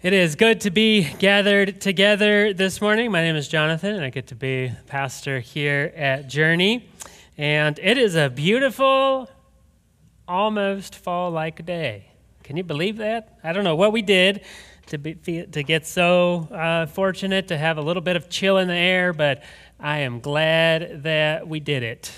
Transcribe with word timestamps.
It 0.00 0.12
is 0.12 0.36
good 0.36 0.60
to 0.60 0.70
be 0.70 1.12
gathered 1.18 1.80
together 1.80 2.52
this 2.52 2.80
morning. 2.80 3.10
My 3.10 3.20
name 3.20 3.34
is 3.34 3.48
Jonathan, 3.48 3.96
and 3.96 4.04
I 4.04 4.10
get 4.10 4.28
to 4.28 4.36
be 4.36 4.70
pastor 4.86 5.40
here 5.40 5.92
at 5.96 6.28
Journey. 6.28 6.88
And 7.36 7.76
it 7.82 7.98
is 7.98 8.14
a 8.14 8.30
beautiful, 8.30 9.28
almost 10.28 10.94
fall 10.94 11.32
like 11.32 11.66
day. 11.66 12.12
Can 12.44 12.56
you 12.56 12.62
believe 12.62 12.98
that? 12.98 13.40
I 13.42 13.52
don't 13.52 13.64
know 13.64 13.74
what 13.74 13.92
we 13.92 14.02
did 14.02 14.44
to, 14.86 14.98
be, 14.98 15.14
to 15.46 15.62
get 15.64 15.84
so 15.84 16.46
uh, 16.52 16.86
fortunate 16.86 17.48
to 17.48 17.58
have 17.58 17.76
a 17.76 17.82
little 17.82 18.00
bit 18.00 18.14
of 18.14 18.30
chill 18.30 18.58
in 18.58 18.68
the 18.68 18.74
air, 18.74 19.12
but 19.12 19.42
I 19.80 19.98
am 19.98 20.20
glad 20.20 21.02
that 21.02 21.48
we 21.48 21.58
did 21.58 21.82
it. 21.82 22.12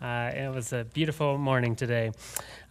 Uh, 0.00 0.30
it 0.34 0.54
was 0.54 0.72
a 0.72 0.84
beautiful 0.84 1.36
morning 1.36 1.74
today. 1.74 2.12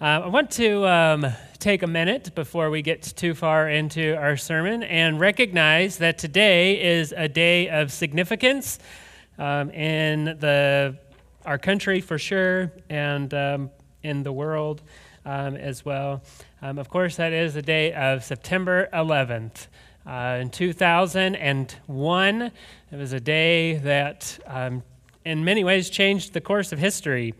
Uh, 0.02 0.22
I 0.26 0.28
want 0.30 0.50
to 0.54 0.88
um, 0.88 1.28
take 1.60 1.84
a 1.84 1.88
minute 1.88 2.34
before 2.34 2.72
we 2.72 2.82
get 2.82 3.04
too 3.04 3.36
far 3.36 3.70
into 3.70 4.16
our 4.18 4.36
sermon 4.36 4.82
and 4.82 5.20
recognize 5.20 6.00
that 6.00 6.18
today 6.18 6.82
is 6.82 7.14
a 7.16 7.28
day 7.28 7.70
of 7.70 7.92
significance 7.92 8.80
um, 9.38 9.70
in 9.70 10.26
the, 10.40 10.98
our 11.46 11.60
country 11.60 12.02
for 12.02 12.18
sure 12.18 12.72
and 12.90 13.32
um, 13.36 13.70
in 14.02 14.24
the 14.24 14.32
world 14.32 14.82
um, 15.24 15.56
as 15.56 15.86
well. 15.86 16.24
Um, 16.64 16.80
of 16.80 16.90
course, 16.90 17.18
that 17.18 17.32
is 17.32 17.54
the 17.54 17.62
day 17.62 17.94
of 17.94 18.24
September 18.24 18.90
11th. 18.94 19.68
Uh, 20.08 20.40
in 20.42 20.50
2001, 20.50 22.42
it 22.42 22.52
was 22.92 23.14
a 23.14 23.20
day 23.20 23.76
that, 23.76 24.40
um, 24.48 24.82
in 25.26 25.46
many 25.46 25.64
ways, 25.64 25.92
changed 25.92 26.34
the 26.34 26.42
course 26.42 26.72
of 26.72 26.80
history. 26.80 27.36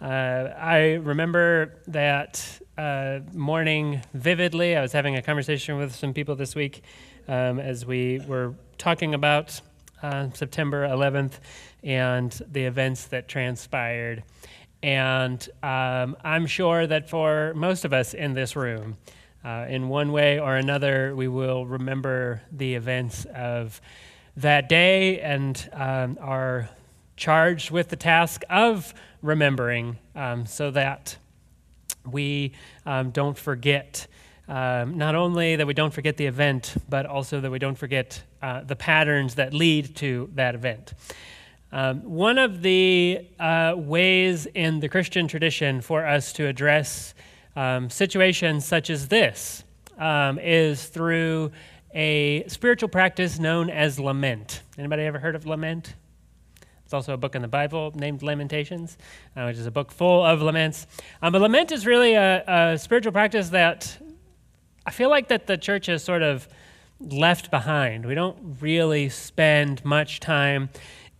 Uh, 0.00 0.54
I 0.58 0.94
remember 0.94 1.74
that 1.88 2.60
uh, 2.78 3.20
morning 3.34 4.00
vividly. 4.14 4.74
I 4.74 4.80
was 4.80 4.92
having 4.92 5.16
a 5.16 5.22
conversation 5.22 5.76
with 5.76 5.94
some 5.94 6.14
people 6.14 6.36
this 6.36 6.54
week 6.54 6.82
um, 7.28 7.60
as 7.60 7.84
we 7.84 8.18
were 8.26 8.54
talking 8.78 9.12
about 9.12 9.60
uh, 10.02 10.30
September 10.32 10.88
11th 10.88 11.34
and 11.82 12.32
the 12.50 12.64
events 12.64 13.08
that 13.08 13.28
transpired. 13.28 14.24
And 14.82 15.46
um, 15.62 16.16
I'm 16.24 16.46
sure 16.46 16.86
that 16.86 17.10
for 17.10 17.52
most 17.54 17.84
of 17.84 17.92
us 17.92 18.14
in 18.14 18.32
this 18.32 18.56
room, 18.56 18.96
uh, 19.44 19.66
in 19.68 19.90
one 19.90 20.12
way 20.12 20.40
or 20.40 20.56
another, 20.56 21.14
we 21.14 21.28
will 21.28 21.66
remember 21.66 22.40
the 22.50 22.74
events 22.74 23.26
of 23.34 23.82
that 24.36 24.70
day 24.70 25.20
and 25.20 25.68
um, 25.74 26.16
are 26.22 26.70
charged 27.18 27.70
with 27.70 27.90
the 27.90 27.96
task 27.96 28.44
of 28.48 28.94
remembering 29.22 29.98
um, 30.14 30.46
so 30.46 30.70
that 30.70 31.16
we 32.10 32.52
um, 32.86 33.10
don't 33.10 33.36
forget. 33.36 34.06
Um, 34.48 34.98
not 34.98 35.14
only 35.14 35.56
that 35.56 35.66
we 35.66 35.74
don't 35.74 35.92
forget 35.94 36.16
the 36.16 36.26
event, 36.26 36.74
but 36.88 37.06
also 37.06 37.40
that 37.40 37.50
we 37.50 37.58
don't 37.58 37.76
forget 37.76 38.22
uh, 38.42 38.62
the 38.62 38.76
patterns 38.76 39.36
that 39.36 39.54
lead 39.54 39.94
to 39.96 40.30
that 40.34 40.54
event. 40.54 40.94
Um, 41.72 42.02
one 42.02 42.38
of 42.38 42.62
the 42.62 43.28
uh, 43.38 43.74
ways 43.76 44.46
in 44.46 44.80
the 44.80 44.88
Christian 44.88 45.28
tradition 45.28 45.80
for 45.80 46.04
us 46.04 46.32
to 46.32 46.46
address 46.46 47.14
um, 47.54 47.90
situations 47.90 48.64
such 48.64 48.90
as 48.90 49.06
this 49.06 49.62
um, 49.98 50.38
is 50.40 50.86
through 50.86 51.52
a 51.94 52.44
spiritual 52.48 52.88
practice 52.88 53.38
known 53.38 53.70
as 53.70 54.00
lament. 54.00 54.62
Anybody 54.78 55.02
ever 55.02 55.18
heard 55.18 55.36
of 55.36 55.46
lament? 55.46 55.94
It's 56.90 56.94
also 56.94 57.14
a 57.14 57.16
book 57.16 57.36
in 57.36 57.42
the 57.42 57.46
Bible 57.46 57.92
named 57.94 58.20
Lamentations, 58.20 58.98
uh, 59.36 59.44
which 59.44 59.58
is 59.58 59.64
a 59.64 59.70
book 59.70 59.92
full 59.92 60.24
of 60.24 60.42
laments. 60.42 60.88
Um, 61.22 61.32
but 61.32 61.40
lament 61.40 61.70
is 61.70 61.86
really 61.86 62.14
a, 62.14 62.42
a, 62.48 62.78
spiritual 62.78 63.12
practice 63.12 63.50
that 63.50 63.96
I 64.84 64.90
feel 64.90 65.08
like 65.08 65.28
that 65.28 65.46
the 65.46 65.56
church 65.56 65.86
has 65.86 66.02
sort 66.02 66.22
of 66.22 66.48
left 66.98 67.48
behind. 67.48 68.06
We 68.06 68.16
don't 68.16 68.56
really 68.60 69.08
spend 69.08 69.84
much 69.84 70.18
time 70.18 70.68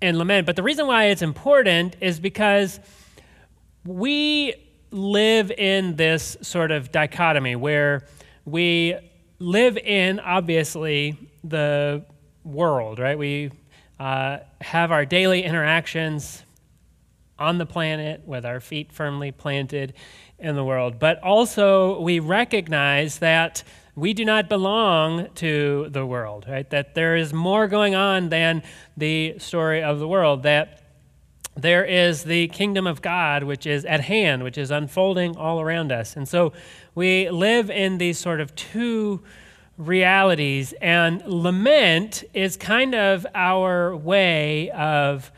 in 0.01 0.19
lament. 0.19 0.45
But 0.45 0.57
the 0.57 0.65
reason 0.65 0.89
why 0.89 1.05
it's 1.05 1.23
important 1.23 1.95
is 2.01 2.19
because 2.19 2.81
we 3.87 4.55
live 4.91 5.53
in 5.53 5.95
this 5.95 6.37
sort 6.43 6.73
of 6.73 6.91
dichotomy 6.91 7.55
where 7.55 8.09
we 8.45 8.97
live 9.39 9.77
in, 9.77 10.19
obviously, 10.19 11.17
the 11.45 12.05
world, 12.43 12.99
right? 12.99 13.17
We 13.17 13.53
uh, 14.01 14.39
have 14.63 14.91
our 14.91 15.05
daily 15.05 15.45
interactions 15.45 16.43
on 17.39 17.59
the 17.59 17.67
planet 17.67 18.27
with 18.27 18.47
our 18.47 18.59
feet 18.59 18.91
firmly 18.93 19.31
planted 19.31 19.93
in 20.39 20.57
the 20.57 20.65
world. 20.65 20.99
But 20.99 21.23
also, 21.23 22.01
we 22.01 22.19
recognize 22.19 23.19
that 23.19 23.63
we 23.95 24.15
do 24.15 24.25
not 24.25 24.49
belong 24.49 25.29
to 25.35 25.89
the 25.91 26.07
world, 26.07 26.47
right? 26.49 26.69
That 26.71 26.95
there 26.95 27.15
is 27.15 27.35
more 27.35 27.69
going 27.69 27.95
on 27.95 28.31
than 28.31 28.63
the 28.97 29.39
story 29.39 29.83
of 29.83 29.99
the 29.99 30.09
world, 30.09 30.45
that 30.45 30.83
there 31.55 31.85
is 31.85 32.25
the 32.25 32.49
kingdom 32.49 32.87
of 32.87 33.03
God, 33.03 33.45
which 33.45 33.67
is 33.67 33.85
at 33.85 34.01
hand, 34.01 34.43
which 34.43 34.57
is 34.57 34.71
unfolding 34.71 35.37
all 35.37 35.61
around 35.61 35.93
us. 35.93 36.17
And 36.17 36.27
so 36.27 36.55
we 36.95 37.29
live 37.29 37.71
in 37.71 37.99
these 37.99 38.19
sort 38.19 38.41
of 38.41 38.55
two 38.55 39.23
realities. 39.81 40.75
And 40.81 41.23
lament 41.27 42.23
is 42.35 42.57
kind 42.57 42.95
of 42.95 43.27
our 43.35 43.97
way 43.97 44.71
of 44.71 45.33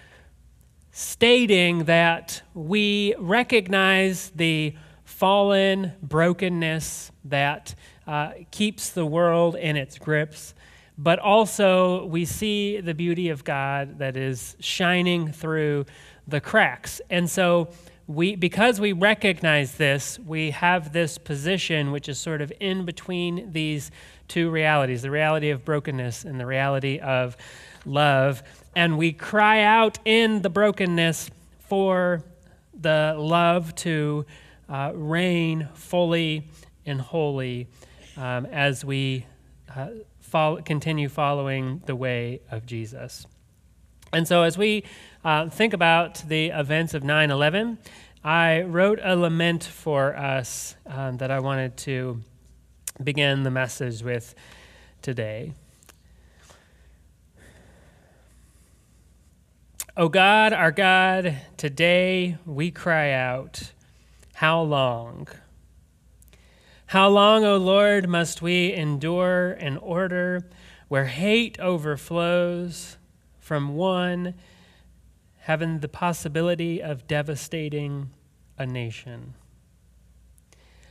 stating 0.90 1.84
that 1.84 2.42
we 2.52 3.14
recognize 3.18 4.30
the 4.34 4.74
fallen 5.04 5.92
brokenness 6.02 7.12
that 7.24 7.74
uh, 8.06 8.32
keeps 8.50 8.90
the 8.90 9.06
world 9.06 9.54
in 9.54 9.76
its 9.76 9.96
grips, 9.96 10.54
but 10.98 11.20
also 11.20 12.04
we 12.06 12.24
see 12.24 12.80
the 12.80 12.94
beauty 12.94 13.28
of 13.28 13.44
God 13.44 14.00
that 14.00 14.16
is 14.16 14.56
shining 14.58 15.30
through 15.30 15.86
the 16.26 16.40
cracks. 16.40 17.00
And 17.08 17.30
so, 17.30 17.68
we, 18.06 18.36
because 18.36 18.80
we 18.80 18.92
recognize 18.92 19.76
this, 19.76 20.18
we 20.18 20.50
have 20.50 20.92
this 20.92 21.18
position 21.18 21.92
which 21.92 22.08
is 22.08 22.18
sort 22.18 22.40
of 22.40 22.52
in 22.60 22.84
between 22.84 23.52
these 23.52 23.90
two 24.28 24.50
realities 24.50 25.02
the 25.02 25.10
reality 25.10 25.50
of 25.50 25.64
brokenness 25.64 26.24
and 26.24 26.40
the 26.40 26.46
reality 26.46 26.98
of 26.98 27.36
love. 27.84 28.42
And 28.74 28.98
we 28.98 29.12
cry 29.12 29.62
out 29.62 29.98
in 30.04 30.42
the 30.42 30.50
brokenness 30.50 31.30
for 31.60 32.22
the 32.74 33.14
love 33.18 33.74
to 33.76 34.24
uh, 34.68 34.92
reign 34.94 35.68
fully 35.74 36.48
and 36.86 37.00
wholly 37.00 37.68
um, 38.16 38.46
as 38.46 38.84
we 38.84 39.26
uh, 39.74 39.88
follow, 40.20 40.60
continue 40.62 41.08
following 41.08 41.82
the 41.86 41.94
way 41.94 42.40
of 42.50 42.66
Jesus. 42.66 43.26
And 44.12 44.28
so, 44.28 44.42
as 44.42 44.58
we 44.58 44.84
uh, 45.24 45.48
think 45.48 45.72
about 45.72 46.16
the 46.26 46.46
events 46.48 46.94
of 46.94 47.04
9 47.04 47.30
11, 47.30 47.78
I 48.24 48.62
wrote 48.62 48.98
a 49.02 49.16
lament 49.16 49.62
for 49.64 50.16
us 50.16 50.74
um, 50.86 51.18
that 51.18 51.30
I 51.30 51.38
wanted 51.38 51.76
to 51.78 52.20
begin 53.02 53.42
the 53.42 53.50
message 53.50 54.02
with 54.02 54.34
today. 55.00 55.52
O 59.96 60.08
God, 60.08 60.52
our 60.52 60.72
God, 60.72 61.36
today 61.56 62.38
we 62.44 62.70
cry 62.70 63.12
out, 63.12 63.72
How 64.34 64.60
long? 64.62 65.28
How 66.86 67.08
long, 67.08 67.44
O 67.44 67.56
Lord, 67.58 68.08
must 68.08 68.42
we 68.42 68.72
endure 68.72 69.52
an 69.52 69.76
order 69.76 70.48
where 70.88 71.06
hate 71.06 71.60
overflows 71.60 72.96
from 73.38 73.76
one 73.76 74.34
having 75.42 75.80
the 75.80 75.88
possibility 75.88 76.80
of 76.80 77.08
devastating 77.08 78.10
a 78.56 78.64
nation? 78.64 79.34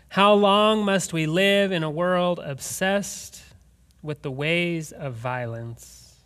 How 0.09 0.33
long 0.33 0.83
must 0.83 1.13
we 1.13 1.25
live 1.25 1.71
in 1.71 1.83
a 1.83 1.89
world 1.89 2.41
obsessed 2.43 3.43
with 4.01 4.23
the 4.23 4.31
ways 4.31 4.91
of 4.91 5.13
violence? 5.13 6.19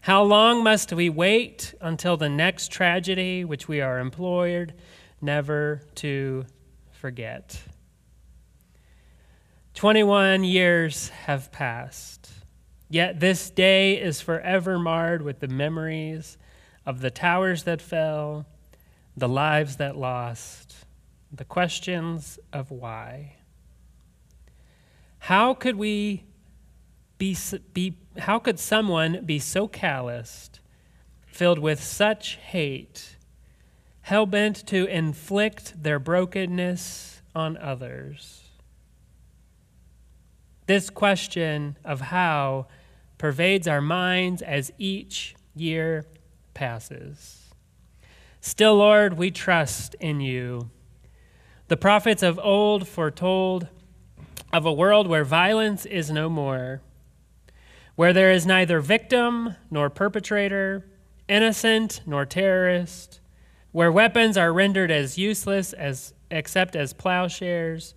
How 0.00 0.22
long 0.22 0.64
must 0.64 0.90
we 0.94 1.10
wait 1.10 1.74
until 1.82 2.16
the 2.16 2.30
next 2.30 2.72
tragedy, 2.72 3.44
which 3.44 3.68
we 3.68 3.82
are 3.82 3.98
employed 3.98 4.72
never 5.20 5.82
to 5.96 6.46
forget? 6.92 7.60
21 9.74 10.44
years 10.44 11.10
have 11.10 11.52
passed, 11.52 12.30
yet 12.88 13.20
this 13.20 13.50
day 13.50 14.00
is 14.00 14.22
forever 14.22 14.78
marred 14.78 15.20
with 15.20 15.40
the 15.40 15.48
memories 15.48 16.38
of 16.86 17.00
the 17.00 17.10
towers 17.10 17.64
that 17.64 17.80
fell, 17.80 18.46
the 19.16 19.28
lives 19.28 19.76
that 19.76 19.96
lost 19.96 20.84
the 21.36 21.44
questions 21.44 22.38
of 22.52 22.70
why. 22.70 23.34
How 25.18 25.54
could 25.54 25.76
we 25.76 26.24
be, 27.18 27.36
be 27.72 27.96
how 28.18 28.38
could 28.38 28.58
someone 28.58 29.24
be 29.24 29.38
so 29.38 29.66
calloused, 29.66 30.60
filled 31.26 31.58
with 31.58 31.82
such 31.82 32.36
hate, 32.36 33.16
hell 34.02 34.26
bent 34.26 34.66
to 34.66 34.84
inflict 34.86 35.82
their 35.82 35.98
brokenness 35.98 37.22
on 37.34 37.56
others? 37.56 38.42
This 40.66 40.90
question 40.90 41.76
of 41.84 42.00
how 42.00 42.66
pervades 43.18 43.66
our 43.66 43.80
minds 43.80 44.40
as 44.40 44.72
each 44.78 45.34
year 45.54 46.04
passes. 46.54 47.50
Still, 48.40 48.76
Lord, 48.76 49.18
we 49.18 49.30
trust 49.30 49.94
in 50.00 50.20
you. 50.20 50.70
The 51.68 51.76
prophets 51.76 52.22
of 52.22 52.38
old 52.38 52.86
foretold 52.86 53.68
of 54.52 54.66
a 54.66 54.72
world 54.72 55.08
where 55.08 55.24
violence 55.24 55.86
is 55.86 56.10
no 56.10 56.28
more, 56.28 56.80
where 57.96 58.12
there 58.12 58.30
is 58.30 58.46
neither 58.46 58.80
victim 58.80 59.56
nor 59.70 59.90
perpetrator, 59.90 60.84
innocent 61.26 62.02
nor 62.06 62.26
terrorist, 62.26 63.20
where 63.72 63.90
weapons 63.90 64.36
are 64.36 64.52
rendered 64.52 64.90
as 64.90 65.18
useless 65.18 65.72
as 65.72 66.14
except 66.30 66.76
as 66.76 66.92
plowshares, 66.92 67.94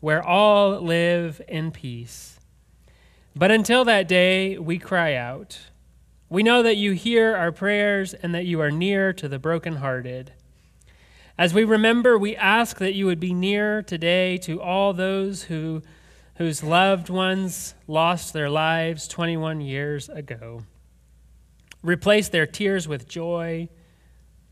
where 0.00 0.22
all 0.22 0.80
live 0.80 1.40
in 1.48 1.70
peace. 1.70 2.38
But 3.34 3.50
until 3.50 3.84
that 3.84 4.08
day, 4.08 4.58
we 4.58 4.78
cry 4.78 5.14
out. 5.14 5.69
We 6.30 6.44
know 6.44 6.62
that 6.62 6.76
you 6.76 6.92
hear 6.92 7.34
our 7.34 7.50
prayers 7.50 8.14
and 8.14 8.32
that 8.36 8.46
you 8.46 8.60
are 8.60 8.70
near 8.70 9.12
to 9.12 9.28
the 9.28 9.40
brokenhearted. 9.40 10.32
As 11.36 11.52
we 11.52 11.64
remember, 11.64 12.16
we 12.16 12.36
ask 12.36 12.78
that 12.78 12.94
you 12.94 13.06
would 13.06 13.18
be 13.18 13.34
near 13.34 13.82
today 13.82 14.38
to 14.38 14.62
all 14.62 14.92
those 14.92 15.44
who, 15.44 15.82
whose 16.36 16.62
loved 16.62 17.10
ones 17.10 17.74
lost 17.88 18.32
their 18.32 18.48
lives 18.48 19.08
21 19.08 19.60
years 19.60 20.08
ago. 20.08 20.62
Replace 21.82 22.28
their 22.28 22.46
tears 22.46 22.86
with 22.86 23.08
joy, 23.08 23.68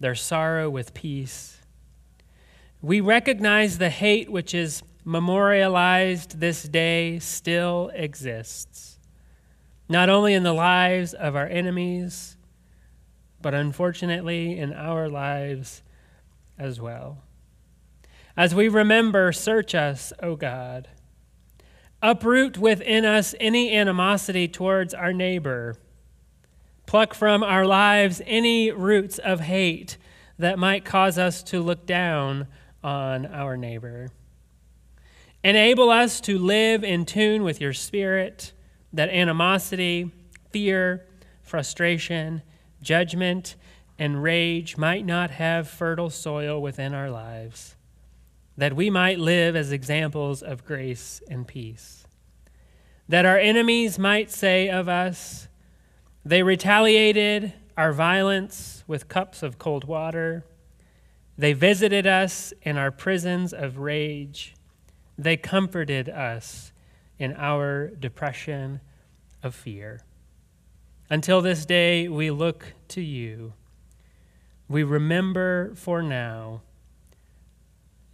their 0.01 0.17
sorrow 0.17 0.69
with 0.69 0.95
peace. 0.95 1.59
We 2.83 3.01
recognize 3.01 3.79
the 3.79 3.91
hate 3.91 4.31
which 4.31 4.53
is 4.53 4.83
memorialized 5.05 6.41
this 6.41 6.65
day 6.65 7.21
still 7.21 7.91
exists, 7.95 8.98
not 9.89 10.09
only 10.09 10.35
in 10.35 10.43
the 10.43 10.53
lives 10.53 11.15
of 11.15 11.35
our 11.35 11.47
enemies, 11.47 12.37
but 13.41 13.55
unfortunately 13.55 14.59
in 14.59 14.73
our 14.73 15.09
lives 15.09 15.83
as 16.59 16.81
well. 16.81 17.19
As 18.37 18.55
we 18.55 18.69
remember, 18.69 19.33
search 19.33 19.75
us, 19.75 20.13
O 20.23 20.37
God. 20.37 20.89
Uproot 22.01 22.59
within 22.59 23.05
us 23.05 23.35
any 23.41 23.75
animosity 23.75 24.47
towards 24.47 24.95
our 24.95 25.13
neighbor. 25.13 25.77
Pluck 26.87 27.15
from 27.15 27.43
our 27.43 27.67
lives 27.67 28.23
any 28.27 28.71
roots 28.71 29.19
of 29.19 29.41
hate 29.41 29.97
that 30.39 30.59
might 30.59 30.85
cause 30.85 31.19
us 31.19 31.43
to 31.43 31.61
look 31.61 31.85
down 31.85 32.47
on 32.83 33.27
our 33.27 33.57
neighbor. 33.57 34.09
Enable 35.43 35.91
us 35.91 36.21
to 36.21 36.39
live 36.39 36.85
in 36.85 37.05
tune 37.05 37.43
with 37.43 37.61
your 37.61 37.73
spirit, 37.73 38.53
that 38.93 39.09
animosity, 39.09 40.11
fear, 40.51 41.07
frustration, 41.43 42.43
judgment, 42.83 43.57
and 43.99 44.23
rage 44.23 44.77
might 44.77 45.05
not 45.05 45.33
have 45.33 45.69
fertile 45.69 46.11
soil 46.11 46.61
within 46.61 46.95
our 46.95 47.11
lives, 47.11 47.75
that 48.57 48.75
we 48.75 48.91
might 48.91 49.19
live 49.19 49.57
as 49.57 49.73
examples 49.73 50.43
of 50.43 50.65
grace 50.65 51.21
and 51.29 51.47
peace. 51.47 52.07
That 53.09 53.25
our 53.25 53.39
enemies 53.39 53.99
might 53.99 54.31
say 54.31 54.69
of 54.69 54.89
us, 54.89 55.49
they 56.25 56.43
retaliated 56.43 57.55
our 57.77 57.93
violence 57.93 58.85
with 58.87 59.09
cups 59.09 59.43
of 59.43 59.59
cold 59.59 59.85
water. 59.85 60.45
They 61.39 61.53
visited 61.53 62.07
us 62.07 62.53
in 62.63 62.77
our 62.77 62.91
prisons 62.91 63.53
of 63.53 63.79
rage. 63.79 64.55
They 65.17 65.37
comforted 65.37 66.09
us 66.09 66.73
in 67.19 67.35
our 67.35 67.89
depression 67.89 68.81
of 69.43 69.55
fear. 69.55 70.01
Until 71.11 71.41
this 71.41 71.65
day, 71.65 72.09
we 72.09 72.31
look 72.31 72.75
to 72.89 73.01
you 73.01 73.55
we 74.69 74.83
remember 74.83 75.75
for 75.75 76.03
now, 76.03 76.61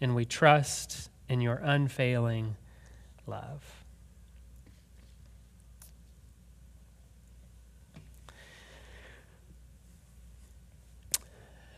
and 0.00 0.14
we 0.14 0.24
trust 0.24 1.10
in 1.28 1.40
your 1.40 1.56
unfailing 1.56 2.56
love. 3.26 3.84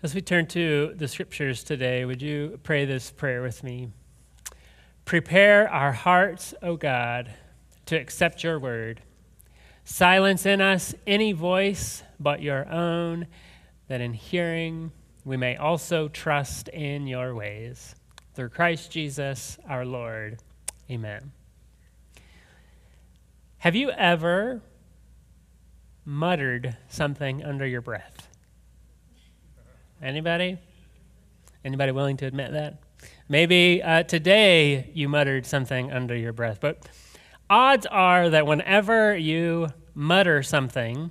As 0.02 0.14
we 0.14 0.20
turn 0.20 0.46
to 0.48 0.92
the 0.94 1.08
scriptures 1.08 1.64
today, 1.64 2.04
would 2.04 2.20
you 2.20 2.60
pray 2.62 2.84
this 2.84 3.10
prayer 3.10 3.40
with 3.40 3.64
me? 3.64 3.88
Prepare 5.06 5.72
our 5.72 5.92
hearts, 5.92 6.52
O 6.62 6.76
God, 6.76 7.32
to 7.86 7.94
accept 7.96 8.42
your 8.42 8.58
word. 8.58 9.00
Silence 9.84 10.44
in 10.44 10.60
us 10.60 10.96
any 11.06 11.30
voice 11.30 12.02
but 12.18 12.42
your 12.42 12.68
own 12.68 13.28
that 13.86 14.00
in 14.00 14.12
hearing 14.12 14.90
we 15.24 15.36
may 15.36 15.54
also 15.56 16.08
trust 16.08 16.66
in 16.68 17.06
your 17.06 17.36
ways. 17.36 17.94
Through 18.34 18.48
Christ 18.48 18.90
Jesus 18.90 19.58
our 19.68 19.86
Lord. 19.86 20.40
Amen. 20.90 21.30
Have 23.58 23.76
you 23.76 23.90
ever 23.92 24.60
muttered 26.04 26.76
something 26.88 27.44
under 27.44 27.64
your 27.64 27.80
breath? 27.80 28.28
Anybody? 30.02 30.58
Anybody 31.64 31.92
willing 31.92 32.16
to 32.16 32.26
admit 32.26 32.50
that? 32.50 32.78
Maybe 33.28 33.82
uh, 33.82 34.04
today 34.04 34.90
you 34.94 35.08
muttered 35.08 35.46
something 35.46 35.90
under 35.90 36.14
your 36.14 36.32
breath, 36.32 36.58
but 36.60 36.86
odds 37.50 37.84
are 37.86 38.30
that 38.30 38.46
whenever 38.46 39.16
you 39.16 39.66
mutter 39.94 40.44
something, 40.44 41.10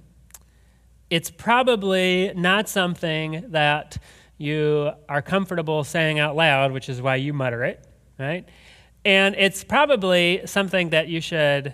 it's 1.10 1.30
probably 1.30 2.32
not 2.34 2.70
something 2.70 3.46
that 3.50 3.98
you 4.38 4.92
are 5.10 5.22
comfortable 5.22 5.84
saying 5.84 6.20
out 6.20 6.38
loud, 6.38 6.72
which 6.72 6.88
is 6.88 7.02
why 7.02 7.18
you 7.18 7.34
mutter 7.34 7.66
it, 7.66 7.86
right? 8.18 8.48
And 9.04 9.36
it's 9.36 9.66
probably 9.66 10.42
something 10.46 10.92
that 10.92 11.10
you 11.10 11.20
should 11.20 11.74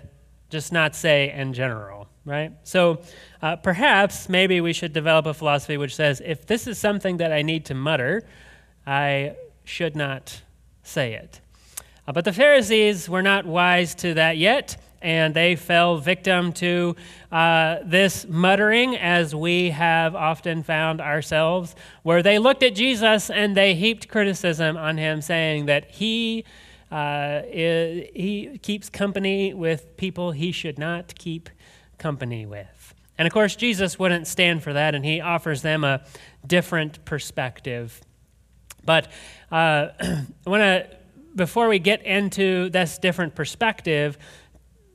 just 0.50 0.72
not 0.72 0.96
say 0.96 1.32
in 1.32 1.54
general, 1.54 2.08
right? 2.24 2.52
So 2.64 3.00
uh, 3.40 3.56
perhaps 3.56 4.28
maybe 4.28 4.60
we 4.60 4.72
should 4.72 4.92
develop 4.92 5.26
a 5.26 5.34
philosophy 5.34 5.76
which 5.76 5.94
says 5.94 6.20
if 6.24 6.46
this 6.46 6.66
is 6.66 6.78
something 6.78 7.18
that 7.18 7.32
I 7.32 7.42
need 7.42 7.66
to 7.66 7.74
mutter, 7.74 8.22
I 8.86 9.36
should 9.64 9.96
not 9.96 10.42
say 10.82 11.14
it. 11.14 11.40
Uh, 12.06 12.12
but 12.12 12.24
the 12.24 12.32
Pharisees 12.32 13.08
were 13.08 13.22
not 13.22 13.46
wise 13.46 13.94
to 13.96 14.14
that 14.14 14.36
yet 14.36 14.76
and 15.02 15.34
they 15.34 15.56
fell 15.56 15.98
victim 15.98 16.52
to 16.52 16.96
uh, 17.30 17.78
this 17.84 18.26
muttering, 18.28 18.96
as 18.96 19.34
we 19.34 19.70
have 19.70 20.14
often 20.14 20.62
found 20.62 21.00
ourselves, 21.00 21.74
where 22.04 22.22
they 22.22 22.38
looked 22.38 22.62
at 22.62 22.74
Jesus 22.74 23.28
and 23.28 23.56
they 23.56 23.74
heaped 23.74 24.08
criticism 24.08 24.76
on 24.76 24.96
him, 24.96 25.20
saying 25.20 25.66
that 25.66 25.90
he. 25.90 26.44
Uh, 26.90 27.40
is, 27.46 28.06
he 28.14 28.58
keeps 28.58 28.90
company 28.90 29.54
with 29.54 29.96
people 29.96 30.32
he 30.32 30.52
should 30.52 30.78
not 30.78 31.14
keep 31.14 31.48
company 31.96 32.44
with. 32.44 32.94
And 33.16 33.26
of 33.26 33.32
course, 33.32 33.56
Jesus 33.56 33.98
wouldn't 33.98 34.26
stand 34.26 34.62
for 34.62 34.74
that, 34.74 34.94
and 34.94 35.02
he 35.02 35.18
offers 35.18 35.62
them 35.62 35.84
a 35.84 36.04
different 36.46 37.02
perspective. 37.06 38.02
But 38.84 39.08
uh, 39.50 39.88
I 40.00 40.26
want 40.46 40.60
to, 40.60 40.88
before 41.34 41.68
we 41.68 41.78
get 41.78 42.04
into 42.04 42.68
this 42.70 42.98
different 42.98 43.34
perspective, 43.34 44.18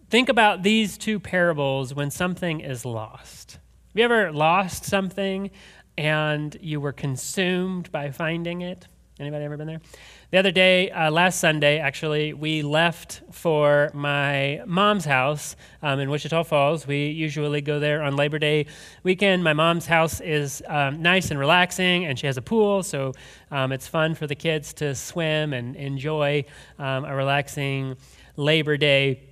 Think 0.10 0.29
about 0.29 0.63
these 0.63 0.98
two 0.98 1.20
parables 1.20 1.94
when 1.94 2.12
something 2.12 2.62
is 2.62 2.86
lost. 2.86 3.53
Have 3.53 3.96
you 3.96 4.06
ever 4.06 4.32
lost 4.32 4.86
something 4.86 5.51
and 5.98 6.56
you 6.62 6.79
were 6.79 6.94
consumed 6.94 7.91
by 7.91 8.12
finding 8.12 8.62
it? 8.62 8.88
Anybody 9.19 9.45
ever 9.45 9.57
been 9.57 9.65
there? 9.65 9.81
The 10.29 10.38
other 10.38 10.51
day, 10.51 10.91
uh, 10.91 11.09
last 11.09 11.39
Sunday, 11.39 11.79
actually, 11.79 12.33
we 12.33 12.62
left 12.62 13.24
for 13.31 13.89
my 13.95 14.62
mom's 14.67 15.05
house 15.05 15.55
um, 15.81 16.00
in 16.00 16.12
Wichita 16.12 16.43
Falls. 16.43 16.86
We 16.86 17.07
usually 17.07 17.62
go 17.62 17.79
there 17.79 18.03
on 18.03 18.15
Labor 18.15 18.38
Day 18.38 18.67
weekend. 19.01 19.43
My 19.43 19.53
mom's 19.53 19.88
house 19.88 20.21
is 20.21 20.62
um, 20.67 21.01
nice 21.01 21.31
and 21.31 21.39
relaxing, 21.39 22.05
and 22.05 22.19
she 22.19 22.27
has 22.27 22.38
a 22.38 22.43
pool, 22.43 22.83
so 22.83 23.13
um, 23.50 23.71
it's 23.71 23.88
fun 23.88 24.13
for 24.13 24.27
the 24.27 24.36
kids 24.36 24.71
to 24.74 24.93
swim 24.93 25.51
and 25.51 25.75
enjoy 25.75 26.45
um, 26.77 27.03
a 27.03 27.15
relaxing 27.15 27.95
Labor 28.36 28.77
Day 28.77 29.24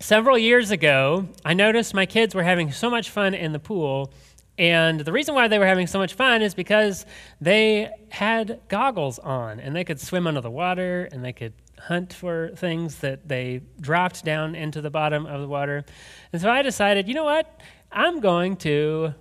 Several 0.00 0.38
years 0.38 0.70
ago, 0.70 1.26
I 1.44 1.54
noticed 1.54 1.92
my 1.92 2.06
kids 2.06 2.32
were 2.32 2.44
having 2.44 2.70
so 2.70 2.88
much 2.88 3.10
fun 3.10 3.34
in 3.34 3.50
the 3.50 3.58
pool. 3.58 4.12
And 4.58 5.00
the 5.00 5.12
reason 5.12 5.34
why 5.34 5.46
they 5.46 5.58
were 5.58 5.66
having 5.66 5.86
so 5.86 5.98
much 5.98 6.14
fun 6.14 6.42
is 6.42 6.52
because 6.52 7.06
they 7.40 7.90
had 8.08 8.60
goggles 8.68 9.18
on 9.20 9.60
and 9.60 9.74
they 9.74 9.84
could 9.84 10.00
swim 10.00 10.26
under 10.26 10.40
the 10.40 10.50
water 10.50 11.08
and 11.12 11.24
they 11.24 11.32
could 11.32 11.52
hunt 11.78 12.12
for 12.12 12.50
things 12.56 12.98
that 12.98 13.28
they 13.28 13.60
dropped 13.80 14.24
down 14.24 14.56
into 14.56 14.80
the 14.80 14.90
bottom 14.90 15.26
of 15.26 15.40
the 15.40 15.46
water. 15.46 15.84
And 16.32 16.42
so 16.42 16.50
I 16.50 16.62
decided, 16.62 17.06
you 17.06 17.14
know 17.14 17.24
what? 17.24 17.60
I'm 17.92 18.20
going 18.20 18.56
to 18.56 19.14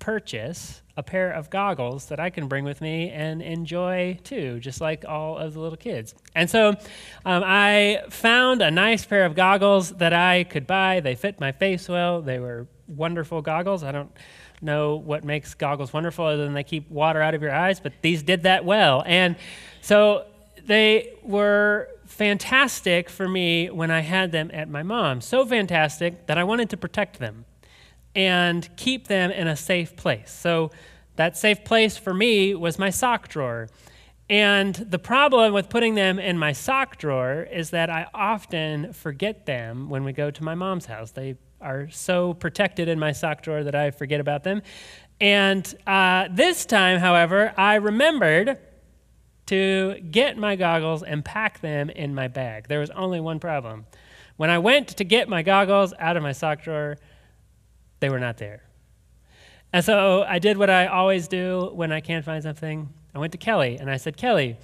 purchase 0.00 0.82
a 0.96 1.02
pair 1.02 1.30
of 1.30 1.48
goggles 1.48 2.06
that 2.06 2.18
I 2.18 2.28
can 2.28 2.48
bring 2.48 2.64
with 2.64 2.80
me 2.80 3.08
and 3.10 3.40
enjoy 3.40 4.18
too, 4.24 4.58
just 4.58 4.80
like 4.80 5.04
all 5.06 5.38
of 5.38 5.54
the 5.54 5.60
little 5.60 5.78
kids. 5.78 6.14
And 6.34 6.50
so 6.50 6.70
um, 7.24 7.42
I 7.46 8.02
found 8.10 8.62
a 8.62 8.70
nice 8.70 9.04
pair 9.06 9.24
of 9.24 9.36
goggles 9.36 9.92
that 9.92 10.12
I 10.12 10.42
could 10.44 10.66
buy. 10.66 10.98
They 11.00 11.14
fit 11.14 11.40
my 11.40 11.52
face 11.52 11.88
well, 11.88 12.20
they 12.20 12.40
were 12.40 12.66
wonderful 12.88 13.42
goggles. 13.42 13.82
I 13.84 13.92
don't 13.92 14.10
know 14.62 14.96
what 14.96 15.24
makes 15.24 15.54
goggles 15.54 15.92
wonderful 15.92 16.24
other 16.24 16.44
than 16.44 16.54
they 16.54 16.64
keep 16.64 16.90
water 16.90 17.20
out 17.20 17.34
of 17.34 17.42
your 17.42 17.54
eyes, 17.54 17.80
but 17.80 17.92
these 18.02 18.22
did 18.22 18.44
that 18.44 18.64
well. 18.64 19.02
And 19.06 19.36
so 19.80 20.26
they 20.66 21.14
were 21.22 21.88
fantastic 22.06 23.08
for 23.08 23.28
me 23.28 23.70
when 23.70 23.90
I 23.90 24.00
had 24.00 24.32
them 24.32 24.50
at 24.52 24.68
my 24.68 24.82
mom's. 24.82 25.24
So 25.24 25.44
fantastic 25.44 26.26
that 26.26 26.38
I 26.38 26.44
wanted 26.44 26.70
to 26.70 26.76
protect 26.76 27.18
them 27.18 27.44
and 28.14 28.68
keep 28.76 29.08
them 29.08 29.30
in 29.30 29.48
a 29.48 29.56
safe 29.56 29.96
place. 29.96 30.30
So 30.30 30.70
that 31.16 31.36
safe 31.36 31.64
place 31.64 31.96
for 31.96 32.14
me 32.14 32.54
was 32.54 32.78
my 32.78 32.90
sock 32.90 33.28
drawer. 33.28 33.68
And 34.28 34.74
the 34.74 34.98
problem 34.98 35.52
with 35.52 35.68
putting 35.68 35.94
them 35.94 36.18
in 36.18 36.38
my 36.38 36.52
sock 36.52 36.96
drawer 36.96 37.42
is 37.42 37.70
that 37.70 37.90
I 37.90 38.06
often 38.14 38.92
forget 38.92 39.46
them 39.46 39.90
when 39.90 40.04
we 40.04 40.12
go 40.12 40.30
to 40.30 40.44
my 40.44 40.54
mom's 40.54 40.86
house. 40.86 41.10
They 41.10 41.36
are 41.62 41.88
so 41.90 42.34
protected 42.34 42.88
in 42.88 42.98
my 42.98 43.12
sock 43.12 43.42
drawer 43.42 43.64
that 43.64 43.74
I 43.74 43.90
forget 43.90 44.20
about 44.20 44.44
them. 44.44 44.62
And 45.20 45.74
uh, 45.86 46.28
this 46.30 46.66
time, 46.66 46.98
however, 46.98 47.54
I 47.56 47.76
remembered 47.76 48.58
to 49.46 50.00
get 50.10 50.36
my 50.36 50.56
goggles 50.56 51.02
and 51.02 51.24
pack 51.24 51.60
them 51.60 51.90
in 51.90 52.14
my 52.14 52.28
bag. 52.28 52.68
There 52.68 52.80
was 52.80 52.90
only 52.90 53.20
one 53.20 53.38
problem. 53.38 53.86
When 54.36 54.50
I 54.50 54.58
went 54.58 54.88
to 54.88 55.04
get 55.04 55.28
my 55.28 55.42
goggles 55.42 55.94
out 55.98 56.16
of 56.16 56.22
my 56.22 56.32
sock 56.32 56.62
drawer, 56.62 56.96
they 58.00 58.08
were 58.08 58.18
not 58.18 58.38
there. 58.38 58.62
And 59.72 59.84
so 59.84 60.22
I 60.22 60.38
did 60.38 60.58
what 60.58 60.70
I 60.70 60.86
always 60.86 61.28
do 61.28 61.70
when 61.72 61.92
I 61.92 62.00
can't 62.00 62.24
find 62.24 62.42
something. 62.42 62.88
I 63.14 63.18
went 63.18 63.32
to 63.32 63.38
Kelly 63.38 63.78
and 63.78 63.90
I 63.90 63.96
said, 63.96 64.16
Kelly, 64.16 64.56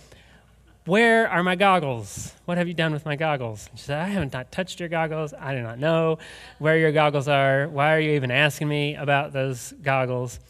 where 0.88 1.28
are 1.28 1.42
my 1.42 1.54
goggles? 1.54 2.33
What 2.47 2.57
have 2.57 2.66
you 2.66 2.73
done 2.73 2.95
with 2.95 3.04
my 3.04 3.14
goggles? 3.14 3.68
She 3.75 3.83
said, 3.83 4.00
I 4.00 4.09
haven't 4.09 4.33
not 4.33 4.50
touched 4.50 4.80
your 4.80 4.88
goggles. 4.88 5.35
I 5.38 5.54
do 5.54 5.61
not 5.61 5.78
know 5.78 6.16
where 6.59 6.78
your 6.78 6.92
goggles 6.92 7.28
are. 7.28 7.68
Why 7.68 7.95
are 7.95 8.00
you 8.00 8.12
even 8.12 8.30
asking 8.30 8.68
me 8.68 8.95
about 8.95 9.35
those 9.35 9.75
goggles? 9.83 10.40